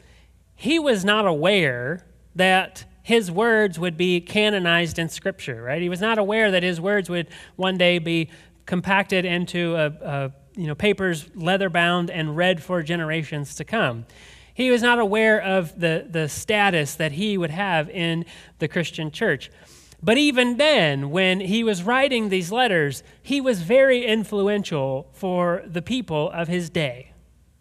he 0.55 0.79
was 0.79 1.05
not 1.05 1.25
aware 1.25 2.05
that 2.35 2.85
his 3.03 3.29
words 3.29 3.77
would 3.77 3.97
be 3.97 4.19
canonized 4.19 4.97
in 4.97 5.09
Scripture, 5.09 5.61
right? 5.61 5.81
He 5.81 5.89
was 5.89 6.01
not 6.01 6.17
aware 6.17 6.51
that 6.51 6.63
his 6.63 6.81
words 6.81 7.09
would 7.09 7.27
one 7.55 7.77
day 7.77 7.99
be 7.99 8.29
compacted 8.65 9.25
into 9.25 9.75
a, 9.75 9.85
a 9.85 10.31
you 10.55 10.67
know, 10.67 10.75
papers 10.75 11.29
leather 11.35 11.69
bound 11.69 12.09
and 12.09 12.35
read 12.35 12.63
for 12.63 12.81
generations 12.81 13.55
to 13.55 13.63
come. 13.63 14.05
He 14.55 14.71
was 14.71 14.81
not 14.81 14.99
aware 14.99 15.39
of 15.39 15.77
the, 15.77 16.07
the 16.09 16.29
status 16.29 16.95
that 16.95 17.11
he 17.11 17.37
would 17.37 17.51
have 17.51 17.89
in 17.89 18.25
the 18.59 18.69
Christian 18.69 19.11
church. 19.11 19.51
But 20.01 20.17
even 20.17 20.55
then, 20.55 21.11
when 21.11 21.41
he 21.41 21.61
was 21.61 21.83
writing 21.83 22.29
these 22.29 22.53
letters, 22.53 23.03
he 23.21 23.41
was 23.41 23.61
very 23.61 24.05
influential 24.05 25.09
for 25.11 25.61
the 25.67 25.81
people 25.81 26.31
of 26.31 26.47
his 26.47 26.69
day. 26.69 27.11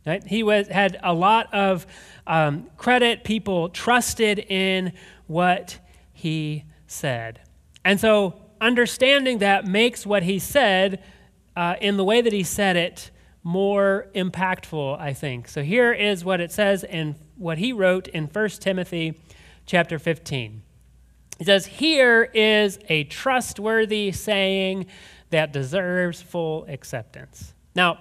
Right? 0.06 0.24
He 0.24 0.44
was, 0.44 0.68
had 0.68 1.00
a 1.02 1.12
lot 1.12 1.52
of 1.52 1.84
um, 2.28 2.70
credit. 2.76 3.24
People 3.24 3.70
trusted 3.70 4.38
in 4.38 4.92
what 5.26 5.80
he 6.12 6.64
said. 6.86 7.40
And 7.84 7.98
so, 7.98 8.40
understanding 8.60 9.38
that 9.38 9.66
makes 9.66 10.06
what 10.06 10.22
he 10.22 10.38
said 10.38 11.02
uh, 11.56 11.74
in 11.80 11.96
the 11.96 12.04
way 12.04 12.20
that 12.20 12.32
he 12.32 12.44
said 12.44 12.76
it 12.76 13.10
more 13.44 14.06
impactful, 14.14 14.98
I 14.98 15.12
think. 15.12 15.48
So 15.48 15.62
here 15.62 15.92
is 15.92 16.24
what 16.24 16.40
it 16.40 16.50
says 16.50 16.82
in 16.82 17.14
what 17.36 17.58
he 17.58 17.72
wrote 17.72 18.08
in 18.08 18.24
1 18.24 18.48
Timothy 18.48 19.20
chapter 19.66 19.98
15. 19.98 20.62
He 21.38 21.44
says, 21.44 21.66
Here 21.66 22.24
is 22.34 22.78
a 22.88 23.04
trustworthy 23.04 24.12
saying 24.12 24.86
that 25.30 25.52
deserves 25.52 26.22
full 26.22 26.64
acceptance. 26.68 27.52
Now, 27.74 27.98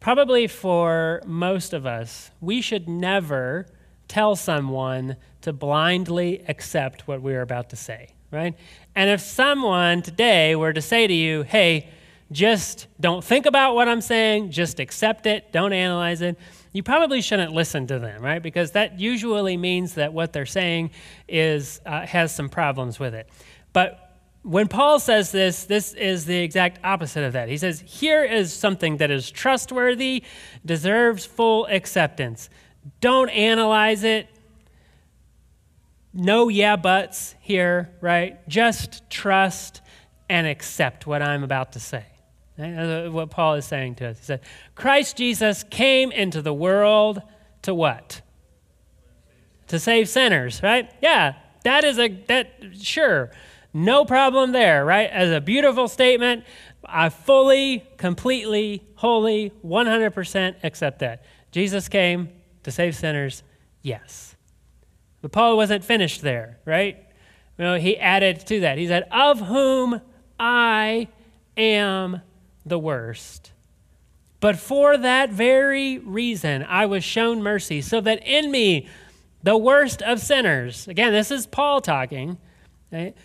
probably 0.00 0.46
for 0.46 1.20
most 1.26 1.74
of 1.74 1.84
us, 1.84 2.30
we 2.40 2.62
should 2.62 2.88
never 2.88 3.66
tell 4.06 4.36
someone 4.36 5.16
to 5.42 5.52
blindly 5.52 6.42
accept 6.48 7.06
what 7.06 7.20
we're 7.20 7.42
about 7.42 7.70
to 7.70 7.76
say, 7.76 8.08
right? 8.30 8.54
And 8.94 9.10
if 9.10 9.20
someone 9.20 10.00
today 10.00 10.56
were 10.56 10.72
to 10.72 10.80
say 10.80 11.06
to 11.06 11.12
you, 11.12 11.42
hey, 11.42 11.90
just 12.30 12.86
don't 13.00 13.24
think 13.24 13.46
about 13.46 13.74
what 13.74 13.88
I'm 13.88 14.00
saying, 14.00 14.50
just 14.50 14.80
accept 14.80 15.26
it, 15.26 15.50
don't 15.52 15.72
analyze 15.72 16.20
it. 16.20 16.38
You 16.72 16.82
probably 16.82 17.22
shouldn't 17.22 17.52
listen 17.52 17.86
to 17.86 17.98
them, 17.98 18.22
right? 18.22 18.42
Because 18.42 18.72
that 18.72 19.00
usually 19.00 19.56
means 19.56 19.94
that 19.94 20.12
what 20.12 20.32
they're 20.32 20.46
saying 20.46 20.90
is 21.26 21.80
uh, 21.86 22.04
has 22.06 22.34
some 22.34 22.48
problems 22.48 22.98
with 22.98 23.14
it. 23.14 23.28
But 23.72 24.08
when 24.42 24.68
Paul 24.68 25.00
says 25.00 25.32
this, 25.32 25.64
this 25.64 25.94
is 25.94 26.26
the 26.26 26.36
exact 26.36 26.80
opposite 26.84 27.24
of 27.24 27.32
that. 27.32 27.48
He 27.48 27.56
says, 27.56 27.82
Here 27.86 28.22
is 28.24 28.52
something 28.52 28.98
that 28.98 29.10
is 29.10 29.30
trustworthy, 29.30 30.22
deserves 30.64 31.24
full 31.24 31.66
acceptance. 31.66 32.50
Don't 33.00 33.30
analyze 33.30 34.04
it, 34.04 34.28
no 36.12 36.48
yeah 36.48 36.76
buts 36.76 37.34
here, 37.40 37.90
right? 38.00 38.46
Just 38.48 39.08
trust 39.10 39.80
and 40.28 40.46
accept 40.46 41.06
what 41.06 41.22
I'm 41.22 41.42
about 41.42 41.72
to 41.72 41.80
say. 41.80 42.04
What 42.58 43.30
Paul 43.30 43.54
is 43.54 43.64
saying 43.64 43.96
to 43.96 44.08
us. 44.08 44.18
He 44.18 44.24
said, 44.24 44.40
Christ 44.74 45.16
Jesus 45.16 45.64
came 45.64 46.10
into 46.10 46.42
the 46.42 46.52
world 46.52 47.22
to 47.62 47.72
what? 47.72 48.20
To 49.68 49.78
save 49.78 50.08
sinners, 50.08 50.62
right? 50.62 50.90
Yeah, 51.00 51.34
that 51.62 51.84
is 51.84 51.98
a, 51.98 52.08
that, 52.26 52.52
sure, 52.80 53.30
no 53.72 54.04
problem 54.04 54.52
there, 54.52 54.84
right? 54.84 55.08
As 55.08 55.30
a 55.30 55.40
beautiful 55.40 55.86
statement, 55.86 56.44
I 56.84 57.10
fully, 57.10 57.86
completely, 57.96 58.82
wholly, 58.96 59.52
100% 59.64 60.56
accept 60.64 60.98
that. 61.00 61.24
Jesus 61.52 61.88
came 61.88 62.28
to 62.64 62.70
save 62.72 62.96
sinners, 62.96 63.42
yes. 63.82 64.36
But 65.20 65.32
Paul 65.32 65.56
wasn't 65.56 65.84
finished 65.84 66.22
there, 66.22 66.58
right? 66.64 66.96
You 67.58 67.64
know, 67.64 67.76
he 67.76 67.98
added 67.98 68.46
to 68.46 68.60
that. 68.60 68.78
He 68.78 68.86
said, 68.86 69.06
Of 69.10 69.40
whom 69.40 70.00
I 70.40 71.08
am 71.56 72.22
the 72.68 72.78
worst. 72.78 73.52
But 74.40 74.56
for 74.56 74.96
that 74.96 75.30
very 75.30 75.98
reason, 75.98 76.64
I 76.68 76.86
was 76.86 77.02
shown 77.02 77.42
mercy, 77.42 77.80
so 77.80 78.00
that 78.00 78.24
in 78.26 78.50
me, 78.50 78.88
the 79.42 79.56
worst 79.56 80.02
of 80.02 80.20
sinners, 80.20 80.86
again, 80.86 81.12
this 81.12 81.30
is 81.30 81.46
Paul 81.46 81.80
talking, 81.80 82.38
right? 82.92 83.16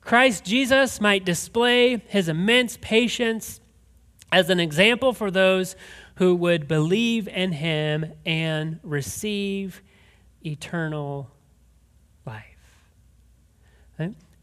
Christ 0.00 0.44
Jesus 0.44 1.00
might 1.00 1.24
display 1.24 2.02
his 2.08 2.28
immense 2.28 2.76
patience 2.80 3.60
as 4.30 4.50
an 4.50 4.60
example 4.60 5.12
for 5.12 5.30
those 5.30 5.76
who 6.16 6.34
would 6.34 6.68
believe 6.68 7.28
in 7.28 7.52
him 7.52 8.12
and 8.26 8.80
receive 8.82 9.82
eternal 10.44 11.30
life. 12.26 12.42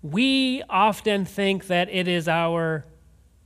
We 0.01 0.63
often 0.69 1.25
think 1.25 1.67
that 1.67 1.89
it 1.89 2.07
is 2.07 2.27
our 2.27 2.85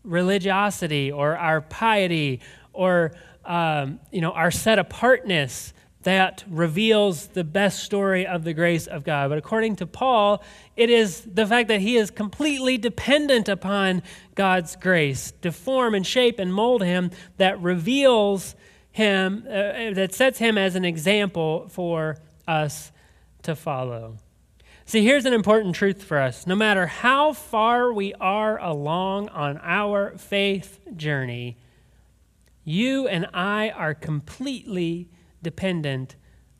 religiosity 0.03 1.11
or 1.11 1.37
our 1.37 1.61
piety 1.61 2.41
or 2.73 3.13
um, 3.45 3.99
you 4.11 4.21
know 4.21 4.31
our 4.31 4.51
set 4.51 4.79
apartness 4.79 5.73
that 6.03 6.43
reveals 6.49 7.27
the 7.27 7.43
best 7.43 7.83
story 7.83 8.27
of 8.27 8.43
the 8.43 8.53
grace 8.53 8.87
of 8.87 9.03
God. 9.03 9.29
But 9.29 9.37
according 9.37 9.77
to 9.77 9.87
Paul, 9.87 10.43
it 10.75 10.89
is 10.89 11.21
the 11.21 11.47
fact 11.47 11.69
that 11.69 11.79
he 11.79 11.95
is 11.95 12.11
completely 12.11 12.77
dependent 12.77 13.47
upon 13.47 14.03
God's 14.35 14.75
grace 14.75 15.33
to 15.41 15.51
form 15.51 15.95
and 15.95 16.05
shape 16.05 16.39
and 16.39 16.53
mold 16.53 16.83
him 16.83 17.11
that 17.37 17.59
reveals 17.61 18.55
him, 18.91 19.45
uh, 19.47 19.93
that 19.93 20.13
sets 20.13 20.37
him 20.39 20.57
as 20.57 20.75
an 20.75 20.85
example 20.85 21.67
for 21.69 22.17
us 22.47 22.91
to 23.43 23.55
follow. 23.55 24.17
See, 24.85 25.03
here's 25.03 25.25
an 25.25 25.33
important 25.33 25.75
truth 25.75 26.03
for 26.03 26.19
us. 26.19 26.45
No 26.45 26.55
matter 26.55 26.87
how 26.87 27.33
far 27.33 27.93
we 27.93 28.13
are 28.15 28.59
along 28.59 29.29
on 29.29 29.59
our 29.63 30.17
faith 30.17 30.79
journey, 30.95 31.57
you 32.65 33.07
and 33.07 33.27
I 33.33 33.69
are 33.69 33.93
completely 33.93 35.09
dependent 35.41 36.15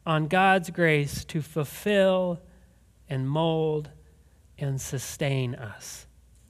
on 0.05 0.27
God's 0.27 0.69
grace 0.69 1.25
to 1.25 1.41
fulfill 1.41 2.41
and 3.09 3.29
mold 3.29 3.89
and 4.57 4.79
sustain 4.79 5.55
us. 5.55 6.07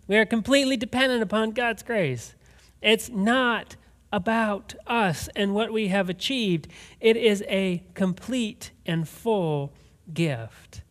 We 0.08 0.18
are 0.18 0.26
completely 0.26 0.78
dependent 0.78 1.24
upon 1.24 1.52
God's 1.52 1.82
grace. 1.82 2.36
It's 2.82 3.10
not 3.10 3.76
about 4.12 4.76
us 4.86 5.28
and 5.36 5.56
what 5.56 5.74
we 5.74 5.88
have 5.88 6.08
achieved, 6.08 6.68
it 7.00 7.18
is 7.18 7.44
a 7.48 7.84
complete 7.96 8.70
and 8.86 9.10
full 9.10 9.74
gift. 10.14 10.83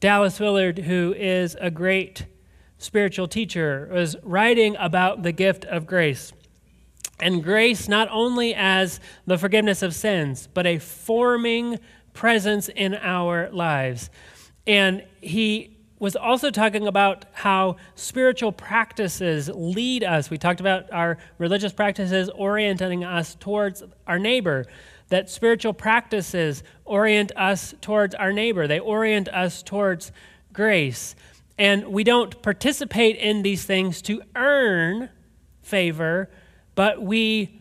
Dallas 0.00 0.38
Willard, 0.38 0.78
who 0.80 1.14
is 1.16 1.56
a 1.60 1.70
great 1.70 2.26
spiritual 2.78 3.28
teacher, 3.28 3.88
was 3.92 4.16
writing 4.22 4.76
about 4.78 5.22
the 5.22 5.32
gift 5.32 5.64
of 5.64 5.86
grace 5.86 6.32
and 7.18 7.42
grace 7.42 7.88
not 7.88 8.08
only 8.10 8.54
as 8.54 9.00
the 9.26 9.38
forgiveness 9.38 9.82
of 9.82 9.94
sins, 9.94 10.48
but 10.52 10.66
a 10.66 10.78
forming 10.78 11.78
presence 12.12 12.68
in 12.68 12.94
our 12.94 13.50
lives. 13.50 14.10
And 14.66 15.04
he 15.20 15.76
was 15.98 16.14
also 16.14 16.50
talking 16.50 16.86
about 16.86 17.24
how 17.32 17.76
spiritual 17.94 18.52
practices 18.52 19.50
lead 19.54 20.04
us. 20.04 20.28
We 20.28 20.36
talked 20.36 20.60
about 20.60 20.92
our 20.92 21.16
religious 21.38 21.72
practices 21.72 22.28
orienting 22.28 23.02
us 23.02 23.34
towards 23.34 23.82
our 24.06 24.18
neighbor, 24.18 24.66
that 25.08 25.30
spiritual 25.30 25.72
practices 25.72 26.62
orient 26.84 27.32
us 27.36 27.74
towards 27.80 28.14
our 28.14 28.32
neighbor, 28.32 28.66
they 28.66 28.80
orient 28.80 29.28
us 29.28 29.62
towards 29.62 30.12
grace. 30.52 31.14
And 31.58 31.86
we 31.88 32.04
don't 32.04 32.42
participate 32.42 33.16
in 33.16 33.42
these 33.42 33.64
things 33.64 34.02
to 34.02 34.22
earn 34.34 35.08
favor 35.62 36.28
but 36.76 37.02
we 37.02 37.58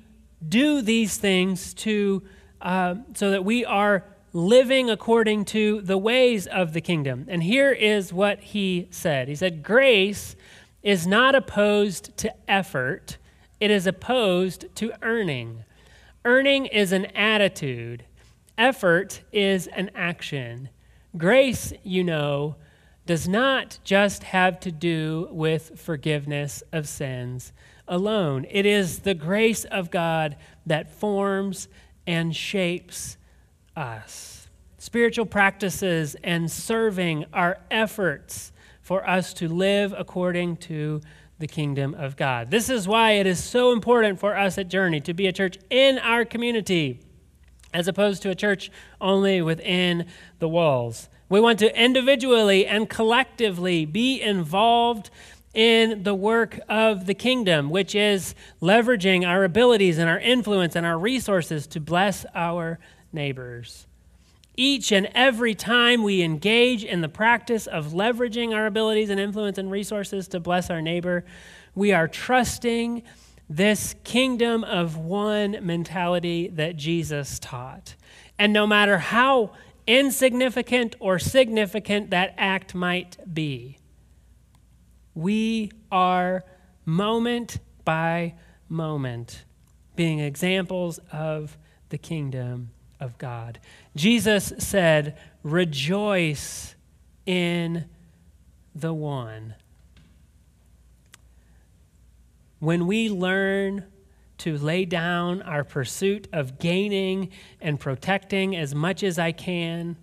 do 0.48 0.84
these 0.84 1.18
things 1.18 1.74
to 1.74 2.22
uh, 2.62 2.96
so 3.16 3.32
that 3.32 3.44
we 3.44 3.66
are 3.66 4.06
living 4.34 4.90
according 4.90 5.46
to 5.46 5.82
the 5.82 5.98
ways 5.98 6.46
of 6.46 6.74
the 6.74 6.82
kingdom. 6.82 7.26
And 7.30 7.42
here 7.42 7.72
is 7.72 8.12
what 8.14 8.40
he 8.42 8.88
said. 8.92 9.28
He 9.28 9.36
said, 9.36 9.64
"Grace 9.64 10.36
is 10.84 11.08
not 11.08 11.34
opposed 11.34 12.16
to 12.18 12.34
effort; 12.48 13.18
it 13.60 13.72
is 13.72 13.88
opposed 13.88 14.66
to 14.76 14.94
earning. 15.02 15.64
Earning 16.26 16.66
is 16.66 16.92
an 16.92 17.06
attitude. 17.16 18.04
Effort 18.58 19.22
is 19.32 19.68
an 19.68 19.92
action. 19.96 20.70
Grace, 21.16 21.72
you 21.84 22.04
know." 22.04 22.58
Does 23.06 23.28
not 23.28 23.78
just 23.84 24.24
have 24.24 24.60
to 24.62 24.72
do 24.72 25.28
with 25.30 25.80
forgiveness 25.80 26.64
of 26.72 26.88
sins, 26.88 27.54
alone. 27.88 28.48
It 28.50 28.66
is 28.66 29.02
the 29.02 29.14
grace 29.14 29.64
of 29.66 29.92
God 29.92 30.36
that 30.66 30.90
forms 30.90 31.68
and 32.08 32.36
shapes 32.36 33.18
us. 33.76 34.48
Spiritual 34.80 35.28
practices 35.28 36.16
and 36.24 36.50
serving 36.50 37.26
are 37.32 37.60
efforts 37.70 38.52
for 38.82 39.08
us 39.08 39.36
to 39.36 39.48
live 39.48 39.94
according 39.96 40.58
to 40.58 41.02
the 41.40 41.48
kingdom 41.48 41.94
of 41.94 42.16
God. 42.16 42.50
This 42.52 42.70
is 42.70 42.88
why 42.88 43.14
it 43.14 43.28
is 43.28 43.44
so 43.44 43.72
important 43.72 44.20
for 44.20 44.38
us 44.38 44.58
at 44.58 44.70
Journey 44.70 45.02
to 45.02 45.14
be 45.14 45.28
a 45.28 45.34
church 45.34 45.58
in 45.70 46.00
our 46.00 46.26
community 46.26 47.02
as 47.74 47.88
opposed 47.88 48.22
to 48.22 48.30
a 48.30 48.36
church 48.36 48.72
only 49.02 49.42
within 49.42 50.06
the 50.40 50.48
walls. 50.48 51.10
We 51.28 51.42
want 51.42 51.60
to 51.60 51.82
individually 51.82 52.66
and 52.66 52.90
collectively 52.90 53.86
be 53.86 54.22
involved 54.22 55.10
in 55.54 56.04
the 56.04 56.14
work 56.14 56.60
of 56.70 57.06
the 57.06 57.14
kingdom, 57.14 57.70
which 57.70 57.96
is 57.96 58.36
leveraging 58.62 59.28
our 59.28 59.44
abilities 59.44 59.98
and 59.98 60.10
our 60.10 60.20
influence 60.20 60.76
and 60.76 60.86
our 60.86 60.98
resources 60.98 61.68
to 61.68 61.80
bless 61.80 62.26
our 62.34 62.80
neighbors. 63.12 63.88
Each 64.58 64.92
and 64.92 65.10
every 65.14 65.54
time 65.54 66.04
we 66.04 66.22
engage 66.22 66.84
in 66.84 67.02
the 67.02 67.10
practice 67.10 67.68
of 67.68 67.88
leveraging 67.88 68.56
our 68.56 68.66
abilities 68.66 69.10
and 69.10 69.20
influence 69.20 69.58
and 69.58 69.70
resources 69.70 70.28
to 70.30 70.40
bless 70.40 70.70
our 70.70 70.82
neighbor, 70.82 71.26
we 71.74 71.92
are 71.92 72.08
trusting 72.08 73.04
this 73.50 73.96
kingdom 74.04 74.64
of 74.64 74.98
one 74.98 75.58
mentality 75.62 76.48
that 76.48 76.78
Jesus 76.78 77.38
taught. 77.40 77.96
And 78.40 78.54
no 78.54 78.66
matter 78.66 78.98
how 78.98 79.52
insignificant 79.86 80.96
or 81.00 81.20
significant 81.20 82.10
that 82.10 82.34
act 82.38 82.74
might 82.74 83.18
be, 83.32 83.78
we 85.14 85.72
are 85.92 86.44
moment 86.86 87.60
by 87.84 88.36
moment 88.68 89.44
being 89.96 90.20
examples 90.20 91.00
of 91.12 91.58
the 91.90 91.98
kingdom 91.98 92.72
of 93.00 93.18
God. 93.18 93.60
Jesus 93.96 94.54
said, 94.58 95.18
Rejoice 95.44 96.76
in 97.26 97.86
the 98.74 98.94
one. 98.94 99.56
When 102.60 102.88
we 102.88 103.10
learn 103.10 103.86
to 104.40 104.58
lay 104.58 104.86
down 104.86 105.42
our 105.42 105.64
pursuit 105.64 106.28
of 106.34 106.60
gaining 106.60 107.32
and 107.62 107.80
protecting 107.80 108.56
as 108.56 108.76
much 108.76 109.04
as 109.04 109.18
I 109.18 109.32
can, 109.32 109.98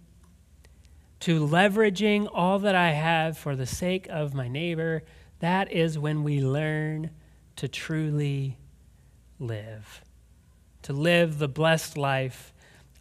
to 1.20 1.46
leveraging 1.46 2.28
all 2.33 2.59
that 2.59 2.74
I 2.74 2.90
have 2.90 3.38
for 3.38 3.55
the 3.55 3.66
sake 3.66 4.09
of 4.11 4.35
my 4.35 4.48
neighbor, 4.48 5.05
that 5.38 5.70
is 5.70 5.96
when 5.96 6.24
we 6.24 6.40
learn 6.40 7.11
to 7.57 7.68
truly 7.68 8.59
live, 9.38 10.02
to 10.83 10.92
live 10.92 11.38
the 11.38 11.46
blessed 11.46 11.96
life 11.96 12.52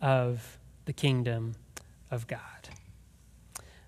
of 0.01 0.57
the 0.85 0.93
kingdom 0.93 1.55
of 2.09 2.27
God. 2.27 2.39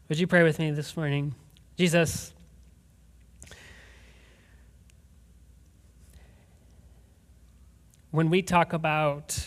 Would 0.10 0.20
you 0.20 0.28
pray 0.28 0.44
with 0.44 0.60
me 0.60 0.72
this 0.72 0.96
morning? 0.96 1.36
Jesus, 1.78 2.34
when 8.12 8.30
we 8.30 8.42
talk 8.42 8.74
about 8.74 9.46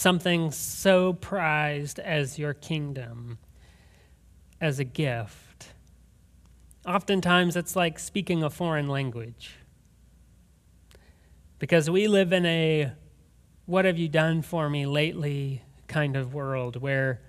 something 0.00 0.50
so 0.50 1.12
prized 1.12 1.98
as 1.98 2.38
your 2.38 2.54
kingdom 2.54 3.36
as 4.58 4.78
a 4.78 4.84
gift. 4.84 5.74
Oftentimes, 6.86 7.54
it's 7.54 7.76
like 7.76 7.98
speaking 7.98 8.42
a 8.42 8.48
foreign 8.48 8.88
language. 8.88 9.56
Because 11.58 11.90
we 11.90 12.08
live 12.08 12.32
in 12.32 12.46
a 12.46 12.92
what 13.70 13.84
have 13.84 13.96
you 13.96 14.08
done 14.08 14.42
for 14.42 14.68
me 14.68 14.84
lately 14.84 15.62
kind 15.86 16.16
of 16.16 16.34
world 16.34 16.74
where 16.82 17.20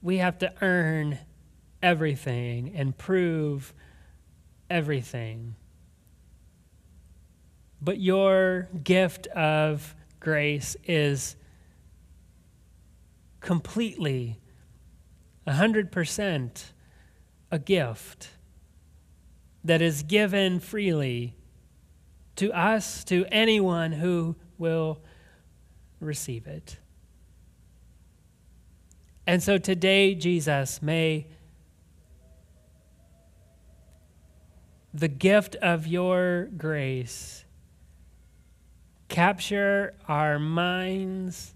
we 0.00 0.16
have 0.16 0.38
to 0.38 0.50
earn 0.62 1.18
everything 1.82 2.72
and 2.74 2.96
prove 2.96 3.74
everything. 4.70 5.54
But 7.82 8.00
your 8.00 8.70
gift 8.82 9.26
of 9.26 9.94
grace 10.20 10.74
is 10.86 11.36
completely, 13.40 14.40
100% 15.46 16.64
a 17.50 17.58
gift 17.58 18.30
that 19.64 19.82
is 19.82 20.02
given 20.02 20.60
freely 20.60 21.34
to 22.36 22.50
us, 22.52 23.04
to 23.04 23.26
anyone 23.30 23.92
who 23.92 24.34
will 24.56 25.02
receive 26.06 26.46
it. 26.46 26.78
And 29.26 29.42
so 29.42 29.58
today, 29.58 30.14
Jesus, 30.14 30.80
may 30.80 31.26
the 34.94 35.08
gift 35.08 35.56
of 35.56 35.86
your 35.86 36.48
grace 36.56 37.44
capture 39.08 39.94
our 40.08 40.38
minds, 40.38 41.54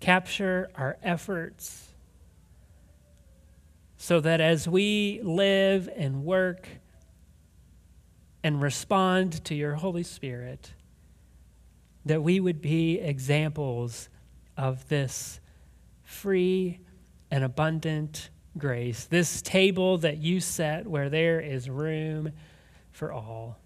capture 0.00 0.68
our 0.74 0.98
efforts, 1.02 1.88
so 3.96 4.20
that 4.20 4.40
as 4.40 4.68
we 4.68 5.20
live 5.22 5.88
and 5.96 6.24
work 6.24 6.68
and 8.42 8.60
respond 8.60 9.42
to 9.44 9.54
your 9.54 9.76
Holy 9.76 10.02
Spirit, 10.02 10.74
that 12.04 12.22
we 12.22 12.40
would 12.40 12.60
be 12.60 12.98
examples 12.98 14.08
of 14.56 14.88
this 14.88 15.40
free 16.02 16.80
and 17.30 17.42
abundant 17.42 18.30
grace, 18.56 19.06
this 19.06 19.42
table 19.42 19.98
that 19.98 20.18
you 20.18 20.40
set 20.40 20.86
where 20.86 21.08
there 21.08 21.40
is 21.40 21.68
room 21.68 22.30
for 22.92 23.12
all. 23.12 23.58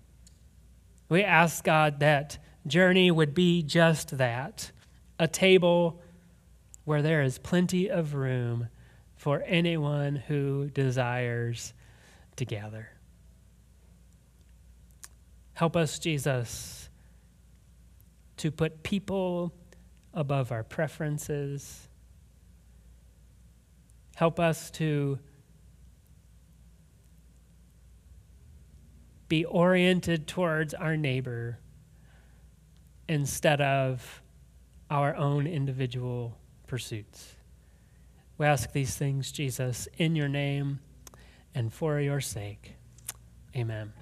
We 1.08 1.22
ask 1.22 1.64
God 1.64 2.00
that 2.00 2.38
journey 2.66 3.10
would 3.10 3.34
be 3.34 3.62
just 3.62 4.18
that 4.18 4.70
a 5.18 5.26
table 5.26 6.00
where 6.84 7.02
there 7.02 7.22
is 7.22 7.38
plenty 7.38 7.90
of 7.90 8.14
room 8.14 8.68
for 9.16 9.42
anyone 9.46 10.16
who 10.16 10.70
desires 10.70 11.74
to 12.36 12.44
gather. 12.44 12.88
Help 15.54 15.76
us, 15.76 15.98
Jesus, 15.98 16.77
to 18.38 18.50
put 18.50 18.82
people 18.82 19.52
above 20.14 20.50
our 20.50 20.64
preferences. 20.64 21.88
Help 24.16 24.40
us 24.40 24.70
to 24.72 25.18
be 29.28 29.44
oriented 29.44 30.26
towards 30.26 30.74
our 30.74 30.96
neighbor 30.96 31.58
instead 33.08 33.60
of 33.60 34.22
our 34.90 35.14
own 35.16 35.46
individual 35.46 36.36
pursuits. 36.66 37.34
We 38.38 38.46
ask 38.46 38.72
these 38.72 38.96
things, 38.96 39.32
Jesus, 39.32 39.88
in 39.98 40.16
your 40.16 40.28
name 40.28 40.80
and 41.54 41.72
for 41.72 42.00
your 42.00 42.20
sake. 42.20 42.74
Amen. 43.56 43.92